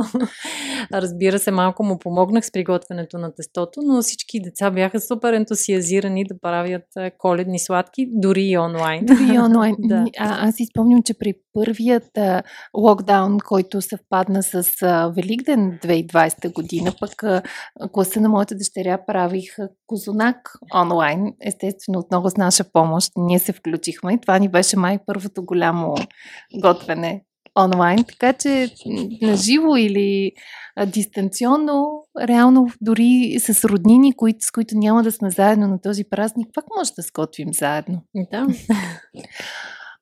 Разбира 0.94 1.40
се, 1.40 1.52
малко 1.52 1.84
му 1.84 2.00
помогнах 2.00 2.46
с 2.46 2.52
приготвянето 2.52 3.18
на 3.18 3.34
тестото, 3.36 3.82
но 3.84 4.02
всички 4.02 4.40
деца 4.40 4.72
бяха 4.72 5.00
супер 5.00 5.34
ентусиазирани 5.34 6.26
да 6.26 6.40
правят 6.42 6.86
коледни 7.18 7.60
сладки, 7.60 8.08
дори 8.12 8.44
и 8.44 8.58
онлайн. 8.58 9.06
Дори 9.06 9.36
и 9.36 9.40
онлайн. 9.40 9.76
да. 9.80 10.06
а, 10.20 10.48
аз 10.48 10.56
си 10.56 10.66
спомням, 10.66 11.04
че 11.04 11.14
при 11.14 11.34
първият 11.54 12.18
а, 12.18 12.44
локдаун, 12.78 13.38
който 13.46 13.82
съвпадна 13.82 14.44
с 14.44 14.64
а, 14.82 15.12
Великден 15.16 15.80
2020 15.84 16.54
година, 16.54 16.92
пък 17.00 17.24
а, 17.24 17.42
класа 17.92 18.22
на 18.22 18.30
моята 18.50 18.56
дъщеря 18.56 19.06
правих 19.06 19.56
козунак 19.88 20.52
онлайн. 20.76 21.34
Естествено, 21.42 22.00
отново 22.00 22.30
с 22.30 22.38
наша 22.38 22.64
помощ. 22.64 23.12
Ние 23.18 23.40
се 23.40 23.54
включихме 23.54 24.14
и 24.14 24.22
това 24.22 24.40
ни 24.40 24.50
беше 24.50 24.78
май 24.78 25.00
първото 25.06 25.46
голямо 25.46 25.96
готвене 26.62 27.24
онлайн. 27.60 28.04
Така 28.04 28.34
че 28.34 28.70
на 29.22 29.36
живо 29.36 29.76
или 29.76 30.32
дистанционно, 30.88 32.04
реално 32.22 32.68
дори 32.82 33.40
с 33.40 33.64
роднини, 33.64 34.14
които, 34.14 34.40
с 34.42 34.52
които 34.52 34.78
няма 34.78 35.04
да 35.04 35.12
сме 35.12 35.30
заедно 35.30 35.68
на 35.68 35.82
този 35.82 36.04
празник, 36.04 36.48
пак 36.54 36.66
може 36.78 36.92
да 36.94 37.02
сготвим 37.02 37.50
заедно. 37.54 38.02
да. 38.32 38.48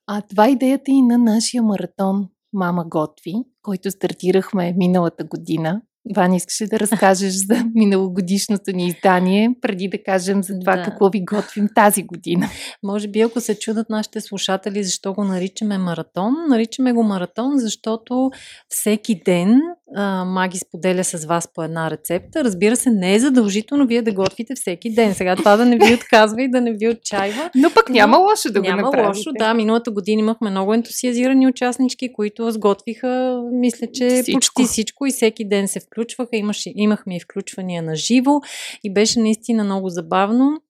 А 0.08 0.22
това 0.22 0.48
е 0.48 0.52
идеята 0.52 0.92
и 0.92 1.02
на 1.02 1.18
нашия 1.18 1.64
маратон 1.64 2.28
Мама 2.54 2.86
готви, 2.86 3.34
който 3.62 3.92
стартирахме 3.92 4.74
миналата 4.78 5.24
година. 5.24 5.82
Ваня, 6.16 6.36
искаше 6.36 6.68
да 6.68 6.80
разкажеш 6.80 7.34
за 7.34 7.66
миналогодишното 7.76 8.72
ни 8.72 8.88
издание, 8.88 9.50
преди 9.62 9.88
да 9.88 10.04
кажем 10.04 10.44
за 10.44 10.60
това 10.60 10.76
Да. 10.76 10.84
какво 10.84 11.10
ви 11.10 11.26
готвим 11.26 11.70
тази 11.76 12.04
година. 12.04 12.50
Може 12.84 13.08
би, 13.08 13.22
ако 13.22 13.42
се 13.42 13.60
чудат 13.60 13.90
нашите 13.90 14.22
слушатели, 14.22 14.84
защо 14.84 15.14
го 15.14 15.24
наричаме 15.24 15.78
маратон, 15.78 16.34
наричаме 16.50 16.94
го 16.94 17.04
маратон, 17.04 17.52
защото 17.58 18.32
всеки 18.70 19.22
ден 19.26 19.62
а, 19.96 20.26
Маги 20.26 20.58
споделя 20.58 21.04
с 21.04 21.26
вас 21.26 21.48
по 21.54 21.64
една 21.64 21.92
рецепта. 21.92 22.44
Разбира 22.44 22.76
се, 22.76 22.90
не 22.90 23.16
е 23.16 23.20
задължително 23.20 23.88
вие 23.88 24.02
да 24.02 24.14
готвите 24.14 24.56
всеки 24.56 24.94
ден. 24.94 25.14
Сега 25.14 25.36
това 25.36 25.58
да 25.58 25.66
не 25.66 25.78
ви 25.78 25.94
отказва 25.96 26.44
и 26.44 26.52
да 26.52 26.62
не 26.62 26.74
ви 26.74 26.90
отчаива. 26.90 27.50
Но 27.56 27.70
пък 27.74 27.90
няма 27.90 28.18
лошо 28.18 28.52
да 28.52 28.62
Няма 28.62 28.82
го 28.82 28.86
направите. 28.86 29.18
лошо, 29.20 29.32
да. 29.40 29.54
Миналата 29.54 29.92
година 29.92 30.20
имахме 30.20 30.50
много 30.50 30.74
ентусиазирани 30.74 31.48
участнички, 31.48 32.14
които 32.14 32.52
сготвиха, 32.52 33.42
мисля, 33.52 33.88
че 33.94 34.10
Всичко. 34.10 34.34
почти 34.38 34.64
всичко 34.64 35.06
и 35.06 35.12
всеки 35.12 35.48
ден 35.48 35.68
се 35.68 35.80
включваха. 35.80 36.36
Имаше, 36.36 36.72
имахме 36.76 37.16
и 37.16 37.20
включвания 37.20 37.84
на 37.84 37.96
живо 37.96 38.42
и 38.84 38.94
беше 38.94 39.20
наистина 39.20 39.64
много 39.64 39.90
забавно. 39.90 40.62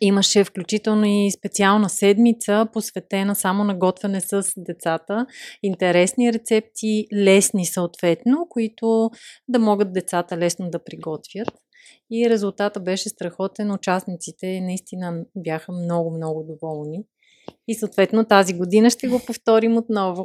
Имаше 0.00 0.44
включително 0.44 1.04
и 1.06 1.30
специална 1.30 1.88
седмица, 1.88 2.66
посветена 2.72 3.34
само 3.34 3.64
на 3.64 3.74
готвене 3.74 4.20
с 4.20 4.42
децата. 4.56 5.26
Интересни 5.62 6.32
рецепти, 6.32 7.06
лесни 7.14 7.66
съответно, 7.66 8.46
които 8.50 9.10
да 9.48 9.58
могат 9.58 9.92
децата 9.92 10.38
лесно 10.38 10.70
да 10.70 10.84
приготвят. 10.84 11.48
И 12.10 12.30
резултата 12.30 12.80
беше 12.80 13.08
страхотен. 13.08 13.72
Участниците 13.72 14.60
наистина 14.60 15.24
бяха 15.36 15.72
много, 15.72 16.16
много 16.16 16.42
доволни. 16.42 17.04
И 17.68 17.74
съответно 17.74 18.24
тази 18.24 18.54
година 18.54 18.90
ще 18.90 19.08
го 19.08 19.20
повторим 19.26 19.76
отново. 19.76 20.24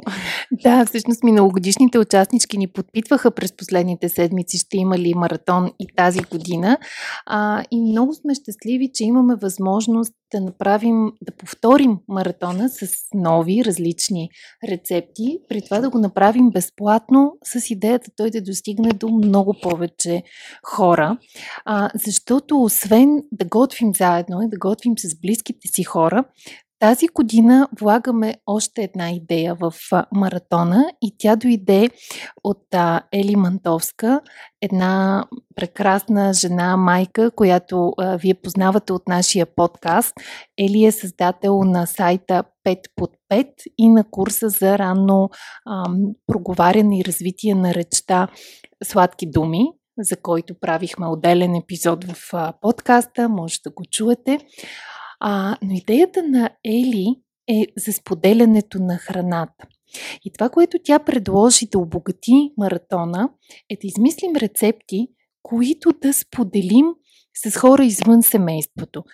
Да, 0.62 0.86
всъщност 0.86 1.22
миналогодишните 1.22 1.98
участнички 1.98 2.58
ни 2.58 2.68
подпитваха 2.68 3.30
през 3.30 3.56
последните 3.56 4.08
седмици, 4.08 4.58
ще 4.58 4.76
има 4.76 4.98
ли 4.98 5.14
маратон 5.14 5.70
и 5.80 5.86
тази 5.96 6.20
година. 6.22 6.78
А, 7.26 7.64
и 7.70 7.80
много 7.80 8.14
сме 8.14 8.34
щастливи, 8.34 8.90
че 8.94 9.04
имаме 9.04 9.34
възможност 9.36 10.14
да 10.34 10.40
направим, 10.40 11.12
да 11.22 11.32
повторим 11.32 11.98
маратона 12.08 12.68
с 12.68 12.88
нови, 13.14 13.64
различни 13.64 14.28
рецепти, 14.68 15.38
при 15.48 15.62
това 15.62 15.80
да 15.80 15.90
го 15.90 15.98
направим 15.98 16.50
безплатно, 16.50 17.32
с 17.44 17.70
идеята 17.70 18.10
той 18.16 18.30
да 18.30 18.42
достигне 18.42 18.88
до 18.88 19.08
много 19.08 19.54
повече 19.62 20.22
хора. 20.66 21.18
А, 21.64 21.90
защото 21.94 22.62
освен 22.62 23.22
да 23.32 23.44
готвим 23.44 23.94
заедно 23.94 24.42
и 24.42 24.48
да 24.48 24.58
готвим 24.58 24.98
с 24.98 25.20
близките 25.20 25.68
си 25.68 25.84
хора, 25.84 26.24
тази 26.84 27.06
година 27.06 27.68
влагаме 27.80 28.34
още 28.46 28.82
една 28.82 29.10
идея 29.10 29.54
в 29.54 29.72
маратона 30.12 30.84
и 31.02 31.14
тя 31.18 31.36
дойде 31.36 31.90
от 32.44 32.66
Ели 33.12 33.36
Мантовска, 33.36 34.20
една 34.62 35.24
прекрасна 35.56 36.32
жена, 36.32 36.76
майка, 36.76 37.30
която 37.30 37.92
вие 38.20 38.34
познавате 38.34 38.92
от 38.92 39.08
нашия 39.08 39.46
подкаст. 39.46 40.14
Ели 40.58 40.84
е 40.84 40.92
създател 40.92 41.62
на 41.62 41.86
сайта 41.86 42.44
5 42.66 42.78
под 42.96 43.10
5 43.32 43.46
и 43.78 43.88
на 43.88 44.04
курса 44.10 44.48
за 44.48 44.78
ранно 44.78 45.30
ам, 45.68 45.96
проговаряне 46.26 46.98
и 46.98 47.04
развитие 47.04 47.54
на 47.54 47.74
речта 47.74 48.28
Сладки 48.84 49.30
думи, 49.30 49.64
за 49.98 50.16
който 50.16 50.54
правихме 50.60 51.06
отделен 51.06 51.54
епизод 51.54 52.04
в 52.04 52.32
подкаста, 52.60 53.28
може 53.28 53.60
да 53.64 53.70
го 53.70 53.82
чуете. 53.90 54.38
А, 55.20 55.56
но 55.62 55.74
идеята 55.74 56.22
на 56.22 56.50
Ели 56.64 57.16
е 57.48 57.66
за 57.76 57.92
споделянето 57.92 58.78
на 58.78 58.96
храната. 58.96 59.66
И 60.24 60.32
това, 60.32 60.48
което 60.48 60.78
тя 60.84 60.98
предложи 60.98 61.66
да 61.66 61.78
обогати 61.78 62.52
маратона, 62.58 63.28
е 63.70 63.76
да 63.76 63.86
измислим 63.86 64.36
рецепти, 64.36 65.08
които 65.42 65.92
да 66.02 66.12
споделим 66.12 66.86
с 67.36 67.58
хора 67.58 67.84
извън 67.84 68.22
семейството. 68.22 69.04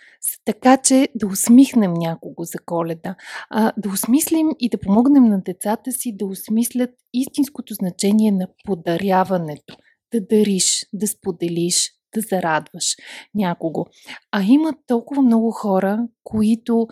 Така 0.45 0.77
че 0.77 1.09
да 1.15 1.27
усмихнем 1.27 1.93
някого 1.93 2.45
за 2.45 2.59
коледа, 2.67 3.15
а, 3.51 3.73
да 3.77 3.89
осмислим 3.89 4.49
и 4.59 4.69
да 4.69 4.79
помогнем 4.79 5.25
на 5.25 5.43
децата 5.43 5.93
си 5.93 6.17
да 6.17 6.27
осмислят 6.27 6.91
истинското 7.13 7.75
значение 7.75 8.33
на 8.33 8.49
подаряването. 8.65 9.77
Да 10.13 10.21
дариш, 10.21 10.87
да 10.93 11.07
споделиш, 11.07 11.91
да 12.15 12.21
зарадваш 12.21 12.97
някого. 13.35 13.87
А 14.33 14.43
има 14.43 14.73
толкова 14.87 15.23
много 15.23 15.51
хора, 15.51 16.09
които 16.25 16.87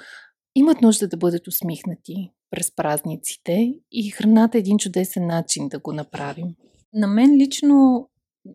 имат 0.54 0.82
нужда 0.82 1.08
да 1.08 1.16
бъдат 1.16 1.46
усмихнати 1.46 2.30
през 2.50 2.74
празниците 2.76 3.72
и 3.92 4.10
храната 4.10 4.58
е 4.58 4.60
един 4.60 4.78
чудесен 4.78 5.26
начин 5.26 5.68
да 5.68 5.78
го 5.78 5.92
направим. 5.92 6.54
На 6.94 7.06
мен 7.06 7.36
лично 7.36 8.08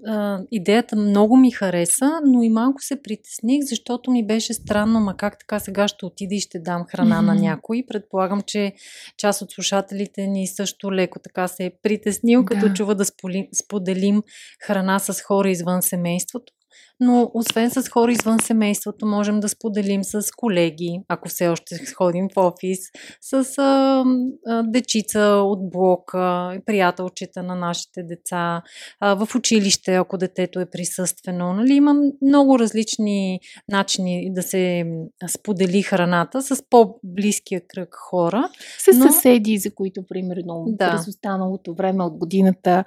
а, 0.07 0.39
идеята 0.51 0.95
много 0.95 1.37
ми 1.37 1.51
хареса, 1.51 2.11
но 2.25 2.43
и 2.43 2.49
малко 2.49 2.81
се 2.81 3.01
притесних, 3.01 3.63
защото 3.63 4.11
ми 4.11 4.27
беше 4.27 4.53
странно, 4.53 4.99
ма 4.99 5.17
как 5.17 5.39
така 5.39 5.59
сега 5.59 5.87
ще 5.87 6.05
отида 6.05 6.35
и 6.35 6.39
ще 6.39 6.59
дам 6.59 6.85
храна 6.85 7.21
mm-hmm. 7.21 7.25
на 7.25 7.35
някой. 7.35 7.83
Предполагам, 7.87 8.41
че 8.41 8.73
част 9.17 9.41
от 9.41 9.51
слушателите 9.51 10.27
ни 10.27 10.47
също 10.47 10.93
леко 10.93 11.19
така 11.19 11.47
се 11.47 11.65
е 11.65 11.71
притеснил, 11.83 12.43
да. 12.43 12.45
като 12.45 12.73
чува 12.73 12.95
да 12.95 13.05
споделим 13.53 14.23
храна 14.65 14.99
с 14.99 15.21
хора 15.21 15.49
извън 15.49 15.81
семейството 15.81 16.53
но 16.99 17.31
освен 17.33 17.71
с 17.71 17.89
хора 17.89 18.11
извън 18.11 18.39
семейството, 18.39 19.05
можем 19.05 19.39
да 19.39 19.49
споделим 19.49 20.03
с 20.03 20.31
колеги, 20.37 21.01
ако 21.07 21.29
все 21.29 21.47
още 21.47 21.75
ходим 21.97 22.27
в 22.35 22.37
офис, 22.37 22.79
с 23.21 23.57
а, 23.57 24.03
а, 24.47 24.63
дечица 24.63 25.19
от 25.21 25.69
блока, 25.71 26.57
приятелчета 26.65 27.43
на 27.43 27.55
нашите 27.55 28.03
деца, 28.03 28.61
а, 28.99 29.25
в 29.25 29.35
училище, 29.35 29.95
ако 29.95 30.17
детето 30.17 30.59
е 30.59 30.69
присъствено. 30.69 31.53
Нали? 31.53 31.73
Има 31.73 31.95
много 32.21 32.59
различни 32.59 33.39
начини 33.71 34.33
да 34.33 34.41
се 34.41 34.85
сподели 35.27 35.81
храната 35.81 36.41
с 36.41 36.63
по-близкия 36.69 37.61
кръг 37.67 37.89
хора. 38.09 38.49
С 38.79 38.97
но... 38.97 39.11
съседи, 39.11 39.57
за 39.57 39.75
които, 39.75 40.03
примерно, 40.09 40.65
да. 40.67 40.91
през 40.91 41.07
останалото 41.07 41.75
време 41.75 42.03
от 42.03 42.17
годината 42.17 42.83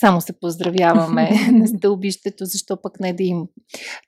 само 0.00 0.20
се 0.20 0.32
поздравяваме 0.40 1.30
на 1.52 1.66
стълбището, 1.66 2.44
защо 2.44 2.76
пък 2.82 3.00
не 3.00 3.12
да 3.12 3.22
им. 3.22 3.42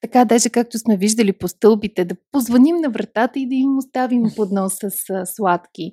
Така, 0.01 0.25
даже 0.25 0.51
както 0.51 0.79
сме 0.79 0.97
виждали 0.97 1.33
по 1.33 1.49
стълбите, 1.49 2.05
да 2.05 2.15
позвоним 2.33 2.77
на 2.77 2.91
вратата 2.91 3.39
и 3.39 3.49
да 3.49 3.55
им 3.55 3.79
оставим 3.79 4.23
поднос 4.37 4.73
с 4.75 5.27
сладки. 5.27 5.93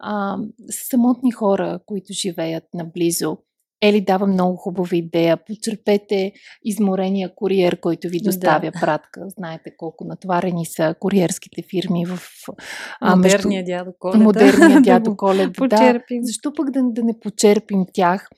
А, 0.00 0.36
самотни 0.70 1.30
хора, 1.30 1.80
които 1.86 2.12
живеят 2.12 2.64
наблизо. 2.74 3.36
Ели 3.82 4.00
дава 4.00 4.26
много 4.26 4.56
хубава 4.56 4.96
идея. 4.96 5.36
Почерпете 5.36 6.32
изморения 6.64 7.34
куриер, 7.34 7.80
който 7.80 8.08
ви 8.08 8.20
доставя 8.20 8.70
да. 8.70 8.80
пратка. 8.80 9.20
Знаете 9.38 9.70
колко 9.76 10.04
натварени 10.04 10.66
са 10.66 10.94
куриерските 11.00 11.62
фирми 11.70 12.06
в... 12.06 12.18
А, 13.00 13.16
модерния 13.16 13.60
между... 13.60 13.72
дядо 13.72 13.92
Коледа. 13.98 14.24
Модерния 14.24 14.80
дядо 14.82 15.16
Коледа. 15.16 15.66
да, 15.68 16.00
защо 16.22 16.52
пък 16.56 16.70
да, 16.70 16.80
да 16.82 17.02
не 17.02 17.20
почерпим 17.20 17.84
тях? 17.92 18.28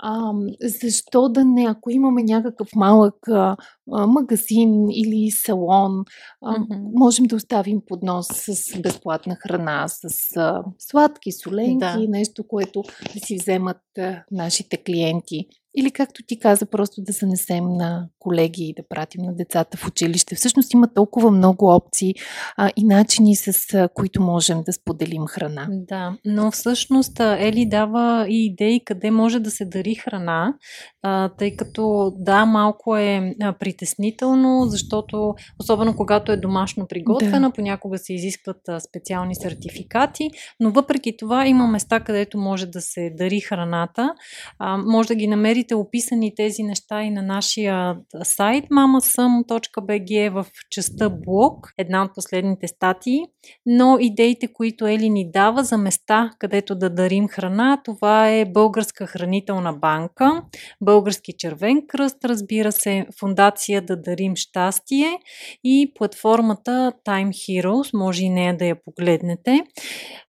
А, 0.00 0.32
защо 0.62 1.28
да 1.28 1.44
не, 1.44 1.66
ако 1.68 1.90
имаме 1.90 2.22
някакъв 2.22 2.68
малък 2.76 3.28
а, 3.28 3.56
магазин 3.86 4.90
или 4.90 5.30
салон, 5.30 6.04
а, 6.44 6.56
mm-hmm. 6.56 6.90
можем 6.94 7.24
да 7.24 7.36
оставим 7.36 7.80
поднос 7.86 8.26
с 8.26 8.80
безплатна 8.80 9.36
храна, 9.36 9.84
с 9.88 10.36
а, 10.36 10.62
сладки, 10.78 11.32
соленки, 11.32 11.78
да. 11.78 12.06
нещо, 12.08 12.44
което 12.48 12.82
да 13.14 13.20
си 13.26 13.36
вземат 13.36 13.80
а, 13.98 14.22
нашите 14.30 14.77
клиенти. 14.84 15.48
Или 15.76 15.90
както 15.90 16.22
ти 16.26 16.38
каза, 16.38 16.66
просто 16.66 17.02
да 17.02 17.12
занесем 17.12 17.64
на 17.68 18.08
колеги 18.18 18.64
и 18.64 18.74
да 18.76 18.82
пратим 18.88 19.22
на 19.22 19.36
децата 19.36 19.76
в 19.76 19.86
училище. 19.86 20.34
Всъщност 20.34 20.72
има 20.72 20.94
толкова 20.94 21.30
много 21.30 21.74
опции 21.74 22.14
а, 22.56 22.70
и 22.76 22.84
начини, 22.84 23.36
с 23.36 23.74
а, 23.74 23.88
които 23.94 24.22
можем 24.22 24.62
да 24.66 24.72
споделим 24.72 25.26
храна. 25.26 25.66
Да, 25.70 26.16
но 26.24 26.50
всъщност 26.50 27.20
Ели 27.20 27.68
дава 27.68 28.26
и 28.28 28.46
идеи 28.46 28.80
къде 28.84 29.10
може 29.10 29.40
да 29.40 29.50
се 29.50 29.64
дари 29.64 29.94
храна, 29.94 30.54
а, 31.02 31.28
тъй 31.28 31.56
като 31.56 32.12
да, 32.16 32.46
малко 32.46 32.96
е 32.96 33.34
а, 33.42 33.52
притеснително, 33.52 34.64
защото 34.66 35.34
особено 35.60 35.96
когато 35.96 36.32
е 36.32 36.36
домашно 36.36 36.86
приготвена, 36.86 37.48
да. 37.48 37.54
понякога 37.54 37.98
се 37.98 38.14
изискват 38.14 38.68
а, 38.68 38.80
специални 38.80 39.34
сертификати, 39.34 40.30
но 40.60 40.70
въпреки 40.70 41.16
това 41.16 41.46
има 41.46 41.66
места, 41.66 42.00
където 42.00 42.38
може 42.38 42.66
да 42.66 42.80
се 42.80 43.10
дари 43.18 43.40
храната. 43.40 44.14
А, 44.58 44.76
може 44.76 45.08
да 45.08 45.14
ги 45.14 45.26
намерите 45.26 45.57
намерите 45.58 45.74
описани 45.74 46.34
тези 46.34 46.62
неща 46.62 47.02
и 47.02 47.10
на 47.10 47.22
нашия 47.22 47.96
сайт 48.22 48.64
mamasam.bg 48.64 50.30
в 50.30 50.46
частта 50.70 51.08
блог, 51.08 51.72
една 51.78 52.02
от 52.02 52.14
последните 52.14 52.68
статии, 52.68 53.20
но 53.66 53.98
идеите, 54.00 54.52
които 54.52 54.86
Ели 54.86 55.10
ни 55.10 55.30
дава 55.30 55.64
за 55.64 55.78
места, 55.78 56.30
където 56.38 56.74
да 56.74 56.90
дарим 56.90 57.28
храна, 57.28 57.80
това 57.84 58.28
е 58.28 58.44
Българска 58.44 59.06
хранителна 59.06 59.72
банка, 59.72 60.42
Български 60.80 61.32
червен 61.38 61.82
кръст, 61.88 62.24
разбира 62.24 62.72
се, 62.72 63.06
фундация 63.20 63.82
Да 63.82 63.96
дарим 63.96 64.36
щастие 64.36 65.18
и 65.64 65.92
платформата 65.94 66.92
Time 67.06 67.28
Heroes, 67.28 67.98
може 67.98 68.24
и 68.24 68.30
нея 68.30 68.56
да 68.56 68.64
я 68.64 68.76
погледнете. 68.84 69.60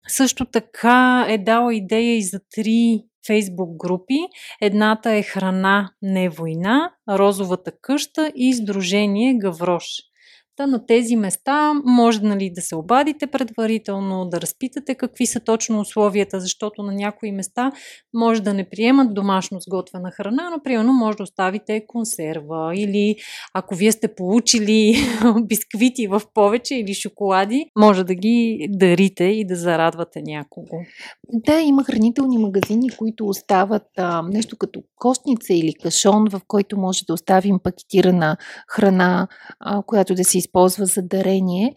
Също 0.08 0.46
така 0.46 1.26
е 1.30 1.38
дала 1.38 1.76
идея 1.76 2.18
и 2.18 2.24
за 2.24 2.40
три 2.56 3.04
фейсбук 3.28 3.78
групи. 3.78 4.20
Едната 4.62 5.12
е 5.12 5.24
Храна, 5.24 5.92
не 6.02 6.30
война, 6.30 6.92
Розовата 7.10 7.72
къща 7.82 8.32
и 8.36 8.54
Сдружение 8.54 9.38
Гаврош. 9.38 9.86
Та 10.58 10.68
на 10.68 10.86
тези 10.86 11.16
места 11.16 11.74
може 11.86 12.20
нали, 12.22 12.52
да 12.56 12.62
се 12.62 12.76
обадите 12.76 13.28
предварително, 13.28 14.26
да 14.26 14.42
разпитате 14.42 14.96
какви 14.96 15.26
са 15.26 15.40
точно 15.40 15.80
условията, 15.80 16.40
защото 16.40 16.84
на 16.84 16.94
някои 16.94 17.32
места 17.32 17.72
може 18.14 18.42
да 18.42 18.54
не 18.54 18.70
приемат 18.70 19.14
домашно 19.14 19.60
сготвена 19.60 20.12
храна, 20.12 20.50
но 20.50 20.64
примерно 20.64 20.94
може 20.94 21.18
да 21.18 21.24
оставите 21.24 21.86
консерва 21.88 22.72
или 22.76 23.16
ако 23.54 23.76
вие 23.76 23.92
сте 23.92 24.16
получили 24.16 24.96
бисквити 25.42 26.08
в 26.08 26.22
повече 26.34 26.76
или 26.76 26.94
шоколади, 26.94 27.66
може 27.80 28.04
да 28.04 28.16
ги 28.16 28.68
дарите 28.70 29.24
и 29.24 29.46
да 29.46 29.56
зарадвате 29.56 30.22
някого. 30.22 30.78
Да, 31.34 31.60
има 31.60 31.84
хранителни 31.84 32.38
магазини, 32.38 32.90
които 32.90 33.28
остават 33.28 33.88
а, 33.98 34.22
нещо 34.22 34.58
като 34.58 34.84
костница 34.96 35.54
или 35.54 35.74
кашон, 35.84 36.30
в 36.30 36.42
който 36.48 36.78
може 36.78 37.06
да 37.06 37.14
оставим 37.14 37.60
пакетирана 37.64 38.38
храна, 38.70 39.28
а, 39.60 39.82
която 39.84 40.16
да 40.16 40.24
се 40.24 40.38
използва 40.46 40.86
за 40.86 41.02
дарение. 41.02 41.74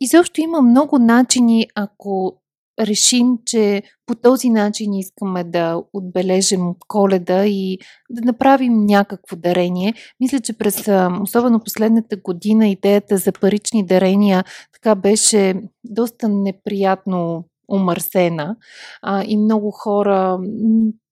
Изобщо 0.00 0.40
има 0.40 0.62
много 0.62 0.98
начини, 0.98 1.66
ако 1.74 2.40
решим, 2.80 3.38
че 3.46 3.82
по 4.06 4.14
този 4.14 4.50
начин 4.50 4.94
искаме 4.94 5.44
да 5.44 5.82
отбележим 5.92 6.74
коледа 6.88 7.46
и 7.46 7.78
да 8.10 8.22
направим 8.24 8.86
някакво 8.86 9.36
дарение. 9.36 9.94
Мисля, 10.20 10.40
че 10.40 10.58
през 10.58 10.88
особено 11.22 11.60
последната 11.60 12.16
година 12.16 12.68
идеята 12.68 13.16
за 13.16 13.32
парични 13.32 13.86
дарения 13.86 14.44
така 14.72 14.94
беше 14.94 15.54
доста 15.84 16.28
неприятно 16.28 17.44
умърсена 17.68 18.56
а, 19.02 19.24
и 19.24 19.36
много 19.36 19.70
хора 19.70 20.38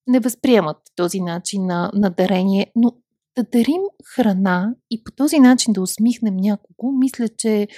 не 0.07 0.21
възприемат 0.21 0.77
този 0.97 1.21
начин 1.21 1.67
на, 1.67 1.91
на 1.95 2.11
дарение, 2.11 2.73
но 2.77 2.93
да 3.39 3.45
дарим 3.59 3.83
храна 4.15 4.75
и 4.91 5.05
по 5.05 5.13
този 5.13 5.39
начин 5.39 5.73
да 5.73 5.81
усмихнем 5.81 6.37
някого, 6.37 6.93
мисля, 6.93 7.29
че 7.39 7.57
е 7.63 7.69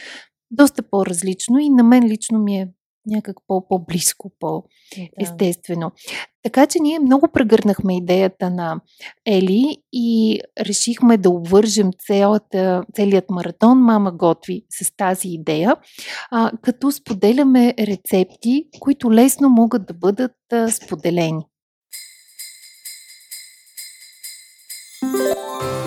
доста 0.51 0.83
по-различно 0.83 1.59
и 1.59 1.71
на 1.71 1.83
мен 1.83 2.05
лично 2.05 2.39
ми 2.39 2.57
е 2.57 2.69
някак 3.07 3.37
по-близко, 3.47 4.33
по-естествено. 4.41 5.93
Да. 5.97 6.13
Така 6.43 6.67
че 6.67 6.79
ние 6.79 6.99
много 6.99 7.29
прегърнахме 7.33 7.97
идеята 7.97 8.51
на 8.51 8.81
Ели 9.27 9.77
и 9.93 10.41
решихме 10.61 11.17
да 11.17 11.31
обвържем 11.31 11.91
цялата, 12.07 12.85
целият 12.95 13.31
маратон 13.31 13.79
Мама 13.79 14.13
готви 14.13 14.65
с 14.71 14.97
тази 14.97 15.29
идея, 15.29 15.77
а, 16.31 16.53
като 16.63 16.93
споделяме 16.93 17.75
рецепти, 17.79 18.65
които 18.81 19.13
лесно 19.13 19.49
могат 19.49 19.87
да 19.87 19.95
бъдат 19.95 20.37
а, 20.53 20.71
споделени. 20.71 21.50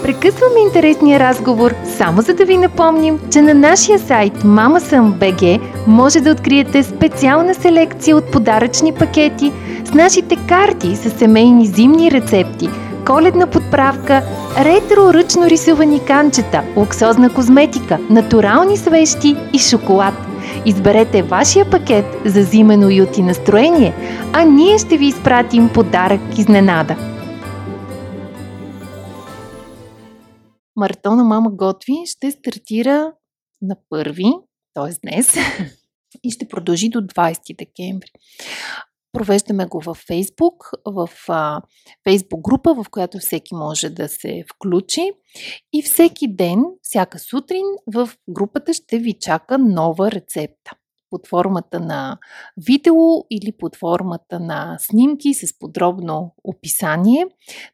Прекъсваме 0.03 0.59
интересния 0.59 1.19
разговор, 1.19 1.73
само 1.97 2.21
за 2.21 2.33
да 2.33 2.45
ви 2.45 2.57
напомним, 2.57 3.19
че 3.31 3.41
на 3.41 3.53
нашия 3.53 3.99
сайт 3.99 4.33
mamasam.bg 4.33 5.61
може 5.87 6.19
да 6.19 6.31
откриете 6.31 6.83
специална 6.83 7.53
селекция 7.53 8.17
от 8.17 8.31
подаръчни 8.31 8.93
пакети 8.93 9.51
с 9.85 9.93
нашите 9.93 10.35
карти 10.35 10.95
с 10.95 11.09
семейни 11.09 11.65
зимни 11.65 12.11
рецепти, 12.11 12.69
коледна 13.07 13.47
подправка, 13.47 14.21
ретро 14.57 15.13
ръчно 15.13 15.45
рисувани 15.45 15.99
канчета, 15.99 16.61
луксозна 16.75 17.29
козметика, 17.29 17.97
натурални 18.09 18.77
свещи 18.77 19.35
и 19.53 19.59
шоколад. 19.59 20.13
Изберете 20.65 21.23
вашия 21.23 21.65
пакет 21.65 22.05
за 22.25 22.41
зимено 22.41 22.87
уют 22.87 23.17
и 23.17 23.23
настроение, 23.23 23.93
а 24.33 24.43
ние 24.43 24.77
ще 24.77 24.97
ви 24.97 25.05
изпратим 25.05 25.69
подарък 25.69 26.21
изненада. 26.37 27.12
Маратона 30.75 31.23
Мама 31.23 31.51
готви 31.51 31.93
ще 32.05 32.31
стартира 32.31 33.13
на 33.62 33.75
първи, 33.89 34.33
т.е. 34.73 34.93
днес, 35.03 35.36
и 36.23 36.31
ще 36.31 36.47
продължи 36.47 36.89
до 36.89 37.01
20 37.01 37.57
декември. 37.57 38.12
Провеждаме 39.12 39.65
го 39.65 39.79
във 39.79 39.97
Фейсбук, 39.97 40.71
в 40.86 41.09
Фейсбук 42.03 42.41
група, 42.41 42.73
в 42.73 42.86
която 42.91 43.19
всеки 43.19 43.55
може 43.55 43.89
да 43.89 44.09
се 44.09 44.43
включи. 44.53 45.12
И 45.73 45.81
всеки 45.81 46.36
ден, 46.36 46.63
всяка 46.81 47.19
сутрин 47.19 47.65
в 47.88 48.09
групата 48.29 48.73
ще 48.73 48.97
ви 48.97 49.13
чака 49.19 49.57
нова 49.57 50.12
рецепта. 50.12 50.71
Под 51.13 51.28
формата 51.28 51.80
на 51.80 52.17
видео 52.58 53.26
или 53.32 53.52
под 53.60 53.76
формата 53.76 54.39
на 54.39 54.78
снимки 54.80 55.34
с 55.34 55.60
подробно 55.60 56.36
описание. 56.43 57.26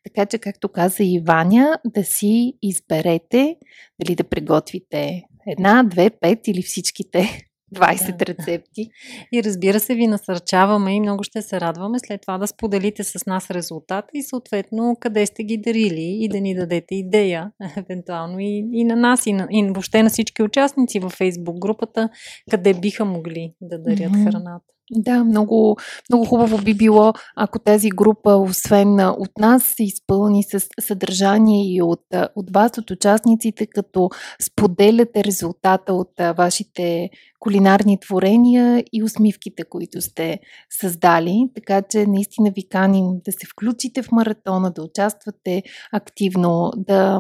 Така 0.04 0.25
че, 0.25 0.38
както 0.38 0.69
каза 0.69 1.04
и 1.04 1.23
Ваня, 1.28 1.80
да 1.86 2.04
си 2.04 2.54
изберете 2.62 3.56
дали 3.99 4.15
да 4.15 4.23
приготвите 4.23 5.23
една, 5.47 5.84
две, 5.84 6.10
пет 6.10 6.47
или 6.47 6.62
всичките 6.62 7.48
20 7.75 8.17
да. 8.17 8.25
рецепти. 8.25 8.89
И 9.32 9.43
разбира 9.43 9.79
се, 9.79 9.95
ви 9.95 10.08
насърчаваме 10.08 10.95
и 10.95 10.99
много 10.99 11.23
ще 11.23 11.41
се 11.41 11.62
радваме 11.62 11.99
след 11.99 12.21
това 12.21 12.38
да 12.38 12.47
споделите 12.47 13.03
с 13.03 13.25
нас 13.25 13.51
резултата 13.51 14.08
и 14.13 14.23
съответно 14.23 14.97
къде 14.99 15.25
сте 15.25 15.43
ги 15.43 15.58
дарили 15.58 16.17
и 16.21 16.29
да 16.29 16.41
ни 16.41 16.55
дадете 16.55 16.95
идея, 16.95 17.51
евентуално 17.77 18.39
и, 18.39 18.69
и 18.73 18.84
на 18.84 18.95
нас, 18.95 19.25
и, 19.25 19.34
на, 19.34 19.47
и 19.51 19.63
въобще 19.63 20.03
на 20.03 20.10
всички 20.10 20.43
участници 20.43 20.99
във 20.99 21.19
Facebook 21.19 21.60
групата, 21.60 22.10
къде 22.49 22.73
биха 22.73 23.05
могли 23.05 23.53
да 23.62 23.79
дарят 23.79 24.12
mm-hmm. 24.12 24.32
храната. 24.32 24.78
Да, 24.91 25.23
много, 25.23 25.78
много 26.10 26.25
хубаво 26.25 26.58
би 26.58 26.73
било, 26.73 27.13
ако 27.36 27.60
тази 27.60 27.89
група, 27.89 28.36
освен 28.36 28.99
от 28.99 29.38
нас, 29.39 29.63
се 29.63 29.84
изпълни 29.84 30.43
с 30.43 30.67
съдържание 30.80 31.75
и 31.75 31.82
от, 31.82 32.04
от 32.36 32.52
вас, 32.54 32.71
от 32.78 32.91
участниците, 32.91 33.67
като 33.67 34.10
споделяте 34.41 35.23
резултата 35.23 35.93
от 35.93 36.12
вашите 36.38 37.10
кулинарни 37.39 37.99
творения 37.99 38.84
и 38.93 39.04
усмивките, 39.04 39.63
които 39.63 40.02
сте 40.02 40.39
създали. 40.80 41.49
Така 41.56 41.82
че 41.82 42.06
наистина 42.06 42.52
ви 42.56 42.69
каним 42.69 43.06
да 43.25 43.32
се 43.32 43.47
включите 43.52 44.04
в 44.04 44.12
маратона, 44.12 44.71
да 44.71 44.84
участвате 44.84 45.63
активно, 45.91 46.71
да 46.78 47.19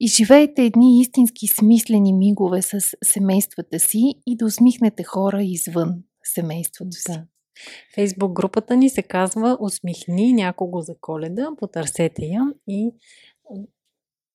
изживеете 0.00 0.62
едни 0.62 1.00
истински 1.00 1.46
смислени 1.46 2.12
мигове 2.12 2.62
с 2.62 2.80
семействата 3.04 3.78
си 3.78 4.14
и 4.26 4.36
да 4.36 4.46
усмихнете 4.46 5.04
хора 5.04 5.42
извън 5.42 5.94
семейството 6.40 6.96
си. 6.96 7.12
Да. 7.12 7.24
Фейсбук 7.94 8.32
групата 8.32 8.76
ни 8.76 8.90
се 8.90 9.02
казва 9.02 9.56
Усмихни 9.60 10.32
някого 10.32 10.80
за 10.80 10.94
коледа, 11.00 11.48
потърсете 11.58 12.24
я 12.24 12.52
и 12.68 12.90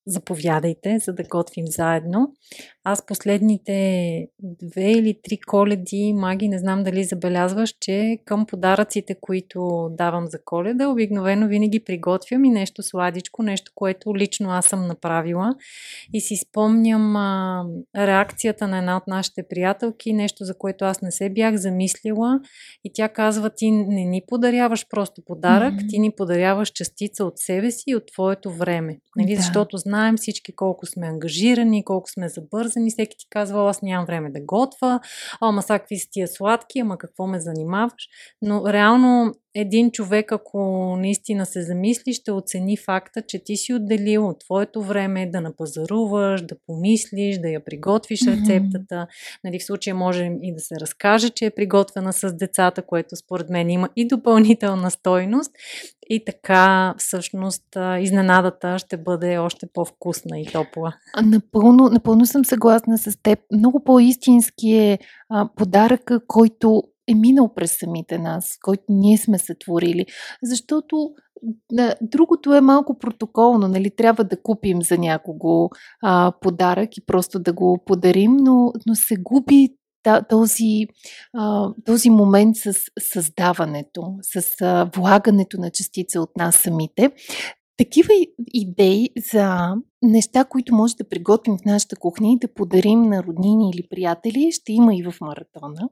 заповядайте, 0.06 0.98
за 0.98 1.12
да 1.12 1.22
готвим 1.22 1.66
заедно. 1.66 2.32
Аз 2.86 3.06
последните 3.06 4.26
две 4.42 4.90
или 4.90 5.18
три 5.22 5.38
коледи, 5.38 6.12
маги, 6.16 6.48
не 6.48 6.58
знам 6.58 6.82
дали 6.82 7.04
забелязваш, 7.04 7.74
че 7.80 8.18
към 8.24 8.46
подаръците, 8.46 9.16
които 9.20 9.88
давам 9.92 10.26
за 10.26 10.38
коледа, 10.44 10.88
обикновено 10.88 11.48
винаги 11.48 11.80
приготвям 11.80 12.44
и 12.44 12.50
нещо 12.50 12.82
сладичко, 12.82 13.42
нещо, 13.42 13.72
което 13.74 14.16
лично 14.16 14.50
аз 14.50 14.66
съм 14.66 14.86
направила. 14.86 15.54
И 16.12 16.20
си 16.20 16.36
спомням 16.36 17.16
а, 17.16 17.64
реакцията 17.96 18.68
на 18.68 18.78
една 18.78 18.96
от 18.96 19.06
нашите 19.06 19.42
приятелки, 19.48 20.12
нещо, 20.12 20.44
за 20.44 20.58
което 20.58 20.84
аз 20.84 21.02
не 21.02 21.10
се 21.10 21.30
бях 21.30 21.56
замислила. 21.56 22.40
И 22.84 22.90
тя 22.94 23.08
казва, 23.08 23.50
ти 23.50 23.70
не 23.70 24.04
ни 24.04 24.22
подаряваш 24.28 24.88
просто 24.90 25.22
подарък, 25.26 25.74
mm-hmm. 25.74 25.90
ти 25.90 25.98
ни 25.98 26.10
подаряваш 26.16 26.70
частица 26.70 27.24
от 27.24 27.38
себе 27.38 27.70
си 27.70 27.84
и 27.86 27.96
от 27.96 28.06
твоето 28.12 28.50
време. 28.50 28.98
Нали? 29.16 29.34
Да. 29.34 29.42
Защото 29.42 29.76
знаем 29.76 30.16
всички 30.16 30.52
колко 30.56 30.86
сме 30.86 31.06
ангажирани, 31.06 31.84
колко 31.84 32.10
сме 32.10 32.28
забързани. 32.28 32.73
Всеки 32.90 33.16
ти 33.18 33.26
казва, 33.30 33.70
аз 33.70 33.82
нямам 33.82 34.06
време 34.06 34.30
да 34.30 34.40
готва, 34.40 35.00
ама 35.40 35.62
са 35.62 35.78
какви 35.78 35.96
си 35.96 36.08
тия 36.10 36.28
сладки, 36.28 36.78
ама 36.78 36.98
какво 36.98 37.26
ме 37.26 37.40
занимаваш. 37.40 38.08
Но 38.42 38.72
реално 38.72 39.34
един 39.54 39.90
човек, 39.90 40.32
ако 40.32 40.58
наистина 40.96 41.46
се 41.46 41.62
замисли, 41.62 42.12
ще 42.12 42.32
оцени 42.32 42.76
факта, 42.76 43.22
че 43.28 43.44
ти 43.44 43.56
си 43.56 43.74
отделил 43.74 44.28
от 44.28 44.40
твоето 44.40 44.82
време 44.82 45.30
да 45.30 45.40
напазаруваш, 45.40 46.42
да 46.42 46.54
помислиш, 46.66 47.38
да 47.38 47.48
я 47.48 47.64
приготвиш 47.64 48.20
рецептата. 48.26 48.94
Mm-hmm. 48.94 49.06
Нали, 49.44 49.58
в 49.58 49.64
случая 49.64 49.94
може 49.94 50.30
и 50.42 50.54
да 50.54 50.60
се 50.60 50.74
разкаже, 50.80 51.30
че 51.30 51.44
е 51.46 51.50
приготвена 51.50 52.12
с 52.12 52.36
децата, 52.36 52.82
което 52.82 53.16
според 53.16 53.50
мен 53.50 53.70
има 53.70 53.88
и 53.96 54.08
допълнителна 54.08 54.90
стойност. 54.90 55.52
И 56.10 56.24
така, 56.24 56.94
всъщност, 56.98 57.64
изненадата 58.00 58.78
ще 58.78 58.96
бъде 58.96 59.38
още 59.38 59.66
по-вкусна 59.72 60.40
и 60.40 60.46
топла. 60.46 60.94
Напълно, 61.24 61.88
напълно 61.88 62.26
съм 62.26 62.44
съгласна 62.44 62.63
с 62.98 63.22
теб. 63.22 63.38
Много 63.52 63.84
по-истински 63.84 64.72
е 64.72 64.98
а, 65.30 65.48
подаръка, 65.56 66.26
който 66.26 66.82
е 67.08 67.14
минал 67.14 67.54
през 67.54 67.78
самите 67.78 68.18
нас, 68.18 68.58
който 68.62 68.82
ние 68.88 69.18
сме 69.18 69.38
сътворили. 69.38 70.06
Защото 70.42 71.10
да, 71.72 71.94
другото 72.02 72.54
е 72.54 72.60
малко 72.60 72.98
протоколно, 72.98 73.68
нали? 73.68 73.90
Трябва 73.90 74.24
да 74.24 74.42
купим 74.42 74.82
за 74.82 74.98
някого 74.98 75.70
а, 76.02 76.32
подарък 76.40 76.96
и 76.96 77.06
просто 77.06 77.38
да 77.38 77.52
го 77.52 77.82
подарим, 77.86 78.36
но, 78.36 78.72
но 78.86 78.94
се 78.94 79.16
губи 79.16 79.68
този, 80.28 80.86
този 81.84 82.10
момент 82.10 82.56
с 82.56 82.74
създаването, 83.00 84.14
с 84.22 84.42
влагането 84.96 85.60
на 85.60 85.70
частица 85.70 86.20
от 86.20 86.36
нас 86.36 86.56
самите. 86.56 87.10
Такива 87.76 88.08
идеи 88.54 89.10
за 89.32 89.74
неща, 90.02 90.44
които 90.44 90.74
може 90.74 90.96
да 90.96 91.08
приготвим 91.08 91.56
в 91.58 91.64
нашата 91.64 91.96
кухня 91.96 92.32
и 92.32 92.38
да 92.38 92.54
подарим 92.54 93.02
на 93.02 93.22
роднини 93.22 93.70
или 93.74 93.88
приятели, 93.90 94.52
ще 94.52 94.72
има 94.72 94.94
и 94.94 95.02
в 95.02 95.14
маратона. 95.20 95.88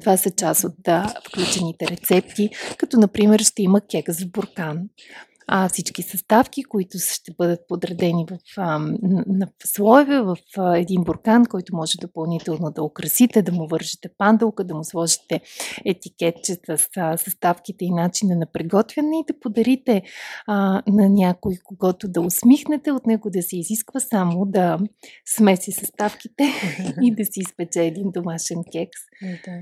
Това 0.00 0.16
са 0.16 0.30
част 0.30 0.64
от 0.64 0.72
да, 0.78 1.14
включените 1.28 1.86
рецепти, 1.86 2.50
като 2.78 2.96
например 2.96 3.40
ще 3.40 3.62
има 3.62 3.80
кек 3.80 4.04
с 4.08 4.26
буркан 4.26 4.88
а, 5.46 5.68
всички 5.68 6.02
съставки, 6.02 6.64
които 6.64 6.98
ще 6.98 7.32
бъдат 7.38 7.60
подредени 7.68 8.26
в, 8.30 8.38
а, 8.56 8.78
на 9.26 9.48
слоеве 9.64 10.20
в 10.20 10.36
а, 10.58 10.78
един 10.78 11.04
буркан, 11.04 11.46
който 11.46 11.76
може 11.76 11.98
допълнително 12.00 12.70
да 12.70 12.82
украсите, 12.82 13.42
да 13.42 13.52
му 13.52 13.66
вържете 13.68 14.08
пандълка, 14.18 14.64
да 14.64 14.74
му 14.74 14.84
сложите 14.84 15.40
етикетче 15.84 16.54
с 16.54 16.88
а, 16.96 17.16
съставките 17.16 17.84
и 17.84 17.90
начина 17.90 18.36
на 18.36 18.46
приготвяне 18.52 19.18
и 19.18 19.24
да 19.32 19.40
подарите 19.40 20.02
а, 20.46 20.82
на 20.88 21.08
някой, 21.08 21.56
когато 21.64 22.08
да 22.08 22.20
усмихнете, 22.20 22.92
от 22.92 23.06
него 23.06 23.30
да 23.30 23.42
се 23.42 23.56
изисква 23.56 24.00
само 24.00 24.46
да 24.46 24.78
смеси 25.36 25.72
съставките 25.72 26.44
и 27.02 27.14
да 27.14 27.24
си 27.24 27.40
изпече 27.40 27.82
един 27.84 28.10
домашен 28.10 28.58
кекс. 28.72 29.00
Да. 29.22 29.58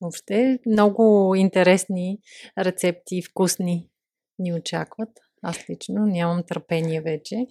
Въобще 0.00 0.58
много 0.66 1.34
интересни 1.34 2.18
рецепти, 2.58 3.22
вкусни 3.22 3.88
ни 4.38 4.54
очакват. 4.54 5.08
Аз 5.42 5.70
лично 5.70 6.06
нямам 6.06 6.42
търпение 6.48 7.00
вече. 7.00 7.46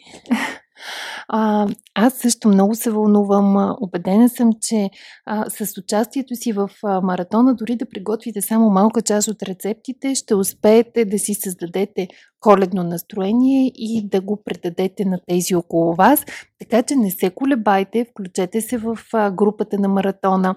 А, 1.28 1.67
аз 1.95 2.13
също 2.13 2.47
много 2.47 2.76
се 2.76 2.91
вълнувам. 2.91 3.76
Обедена 3.82 4.30
съм, 4.30 4.50
че 4.62 4.89
а, 5.26 5.50
с 5.50 5.78
участието 5.78 6.36
си 6.36 6.52
в 6.52 6.69
а, 6.84 7.02
маратона, 7.02 7.56
дори 7.56 7.76
да 7.76 7.89
приготвите 7.89 8.41
само 8.41 8.69
малка 8.69 9.02
част 9.02 9.28
от 9.28 9.43
рецептите, 9.43 10.15
ще 10.15 10.36
успеете 10.36 11.06
да 11.06 11.19
си 11.19 11.34
създадете 11.34 12.08
коледно 12.48 12.84
настроение 12.84 13.72
и 13.76 14.08
да 14.10 14.22
го 14.22 14.44
предадете 14.46 15.06
на 15.06 15.20
тези 15.28 15.56
около 15.56 15.96
вас. 15.96 16.26
Така 16.60 16.84
че 16.84 16.96
не 16.96 17.12
се 17.12 17.30
колебайте, 17.30 18.06
включете 18.12 18.62
се 18.62 18.78
в 18.78 18.98
групата 19.32 19.80
на 19.80 19.88
маратона. 19.88 20.56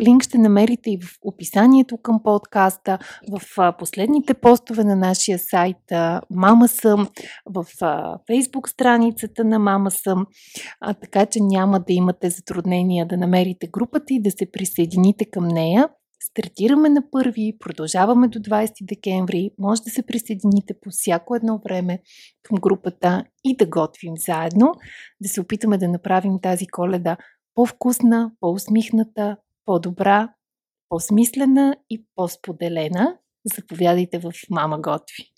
Линк 0.00 0.22
ще 0.22 0.38
намерите 0.38 0.90
и 0.90 0.98
в 0.98 1.18
описанието 1.22 1.98
към 2.02 2.20
подкаста, 2.24 2.98
в 3.32 3.74
последните 3.78 4.34
постове 4.34 4.84
на 4.84 4.96
нашия 4.96 5.38
сайт 5.38 5.76
Мама 6.30 6.68
съм, 6.68 7.08
в 7.46 7.64
фейсбук 8.26 8.68
страницата 8.68 9.44
на 9.44 9.58
Мама 9.58 9.90
съм, 9.90 10.26
така 11.00 11.26
че 11.26 11.38
няма 11.42 11.80
да 11.80 11.92
имате 11.92 12.30
затруднения 12.30 13.06
да 13.06 13.16
намерите 13.16 13.66
групата 13.66 14.14
и 14.14 14.22
да 14.22 14.30
се 14.30 14.50
присъедините 14.52 15.24
към 15.24 15.48
нея. 15.48 15.88
Стартираме 16.30 16.88
на 16.88 17.10
първи, 17.10 17.56
продължаваме 17.60 18.28
до 18.28 18.38
20 18.38 18.72
декември. 18.82 19.50
Може 19.58 19.82
да 19.82 19.90
се 19.90 20.06
присъедините 20.06 20.74
по 20.80 20.90
всяко 20.90 21.34
едно 21.34 21.60
време 21.64 22.02
към 22.42 22.58
групата 22.58 23.24
и 23.44 23.56
да 23.56 23.66
готвим 23.66 24.12
заедно, 24.16 24.74
да 25.20 25.28
се 25.28 25.40
опитаме 25.40 25.78
да 25.78 25.88
направим 25.88 26.40
тази 26.42 26.66
коледа 26.66 27.16
по-вкусна, 27.54 28.32
по-усмихната, 28.40 29.36
по-добра, 29.64 30.28
по-смислена 30.88 31.76
и 31.90 32.04
по-споделена. 32.16 33.18
Заповядайте 33.56 34.18
в 34.18 34.32
Мама 34.50 34.78
Готви. 34.78 35.32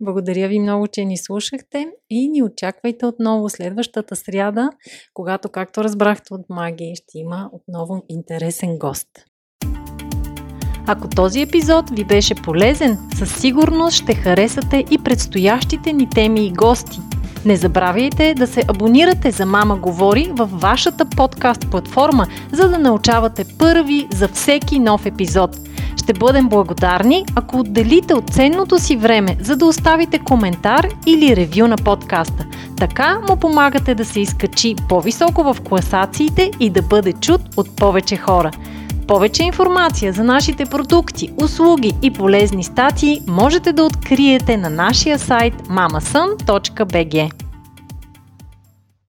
Благодаря 0.00 0.48
ви 0.48 0.60
много, 0.60 0.88
че 0.88 1.04
ни 1.04 1.16
слушахте 1.16 1.92
и 2.10 2.28
ни 2.28 2.42
очаквайте 2.42 3.06
отново 3.06 3.48
следващата 3.48 4.16
сряда, 4.16 4.70
когато, 5.14 5.48
както 5.48 5.84
разбрахте 5.84 6.34
от 6.34 6.46
магия, 6.48 6.96
ще 6.96 7.18
има 7.18 7.50
отново 7.52 8.02
интересен 8.08 8.78
гост. 8.78 9.08
Ако 10.86 11.08
този 11.08 11.40
епизод 11.40 11.90
ви 11.90 12.04
беше 12.04 12.34
полезен, 12.34 12.98
със 13.14 13.34
сигурност 13.34 13.96
ще 13.96 14.14
харесате 14.14 14.84
и 14.90 14.98
предстоящите 14.98 15.92
ни 15.92 16.08
теми 16.10 16.46
и 16.46 16.52
гости. 16.52 17.00
Не 17.44 17.56
забравяйте 17.56 18.34
да 18.34 18.46
се 18.46 18.64
абонирате 18.68 19.30
за 19.30 19.46
Мама 19.46 19.76
Говори 19.76 20.30
във 20.32 20.60
вашата 20.60 21.04
подкаст 21.04 21.70
платформа, 21.70 22.26
за 22.52 22.68
да 22.68 22.78
научавате 22.78 23.44
първи 23.58 24.06
за 24.12 24.28
всеки 24.28 24.78
нов 24.78 25.06
епизод. 25.06 25.56
Ще 25.96 26.12
бъдем 26.12 26.48
благодарни, 26.48 27.24
ако 27.34 27.58
отделите 27.58 28.14
от 28.14 28.30
ценното 28.30 28.78
си 28.78 28.96
време, 28.96 29.36
за 29.40 29.56
да 29.56 29.66
оставите 29.66 30.18
коментар 30.18 30.88
или 31.06 31.36
ревю 31.36 31.66
на 31.68 31.76
подкаста. 31.76 32.46
Така 32.76 33.20
му 33.28 33.36
помагате 33.36 33.94
да 33.94 34.04
се 34.04 34.20
изкачи 34.20 34.74
по-високо 34.88 35.42
в 35.42 35.56
класациите 35.60 36.50
и 36.60 36.70
да 36.70 36.82
бъде 36.82 37.12
чут 37.12 37.40
от 37.56 37.76
повече 37.76 38.16
хора. 38.16 38.50
Повече 39.08 39.42
информация 39.42 40.12
за 40.12 40.24
нашите 40.24 40.66
продукти, 40.66 41.30
услуги 41.36 41.92
и 42.02 42.10
полезни 42.10 42.64
статии 42.64 43.22
можете 43.26 43.72
да 43.72 43.84
откриете 43.84 44.56
на 44.56 44.70
нашия 44.70 45.18
сайт 45.18 45.54
mamasun.bg. 45.54 47.43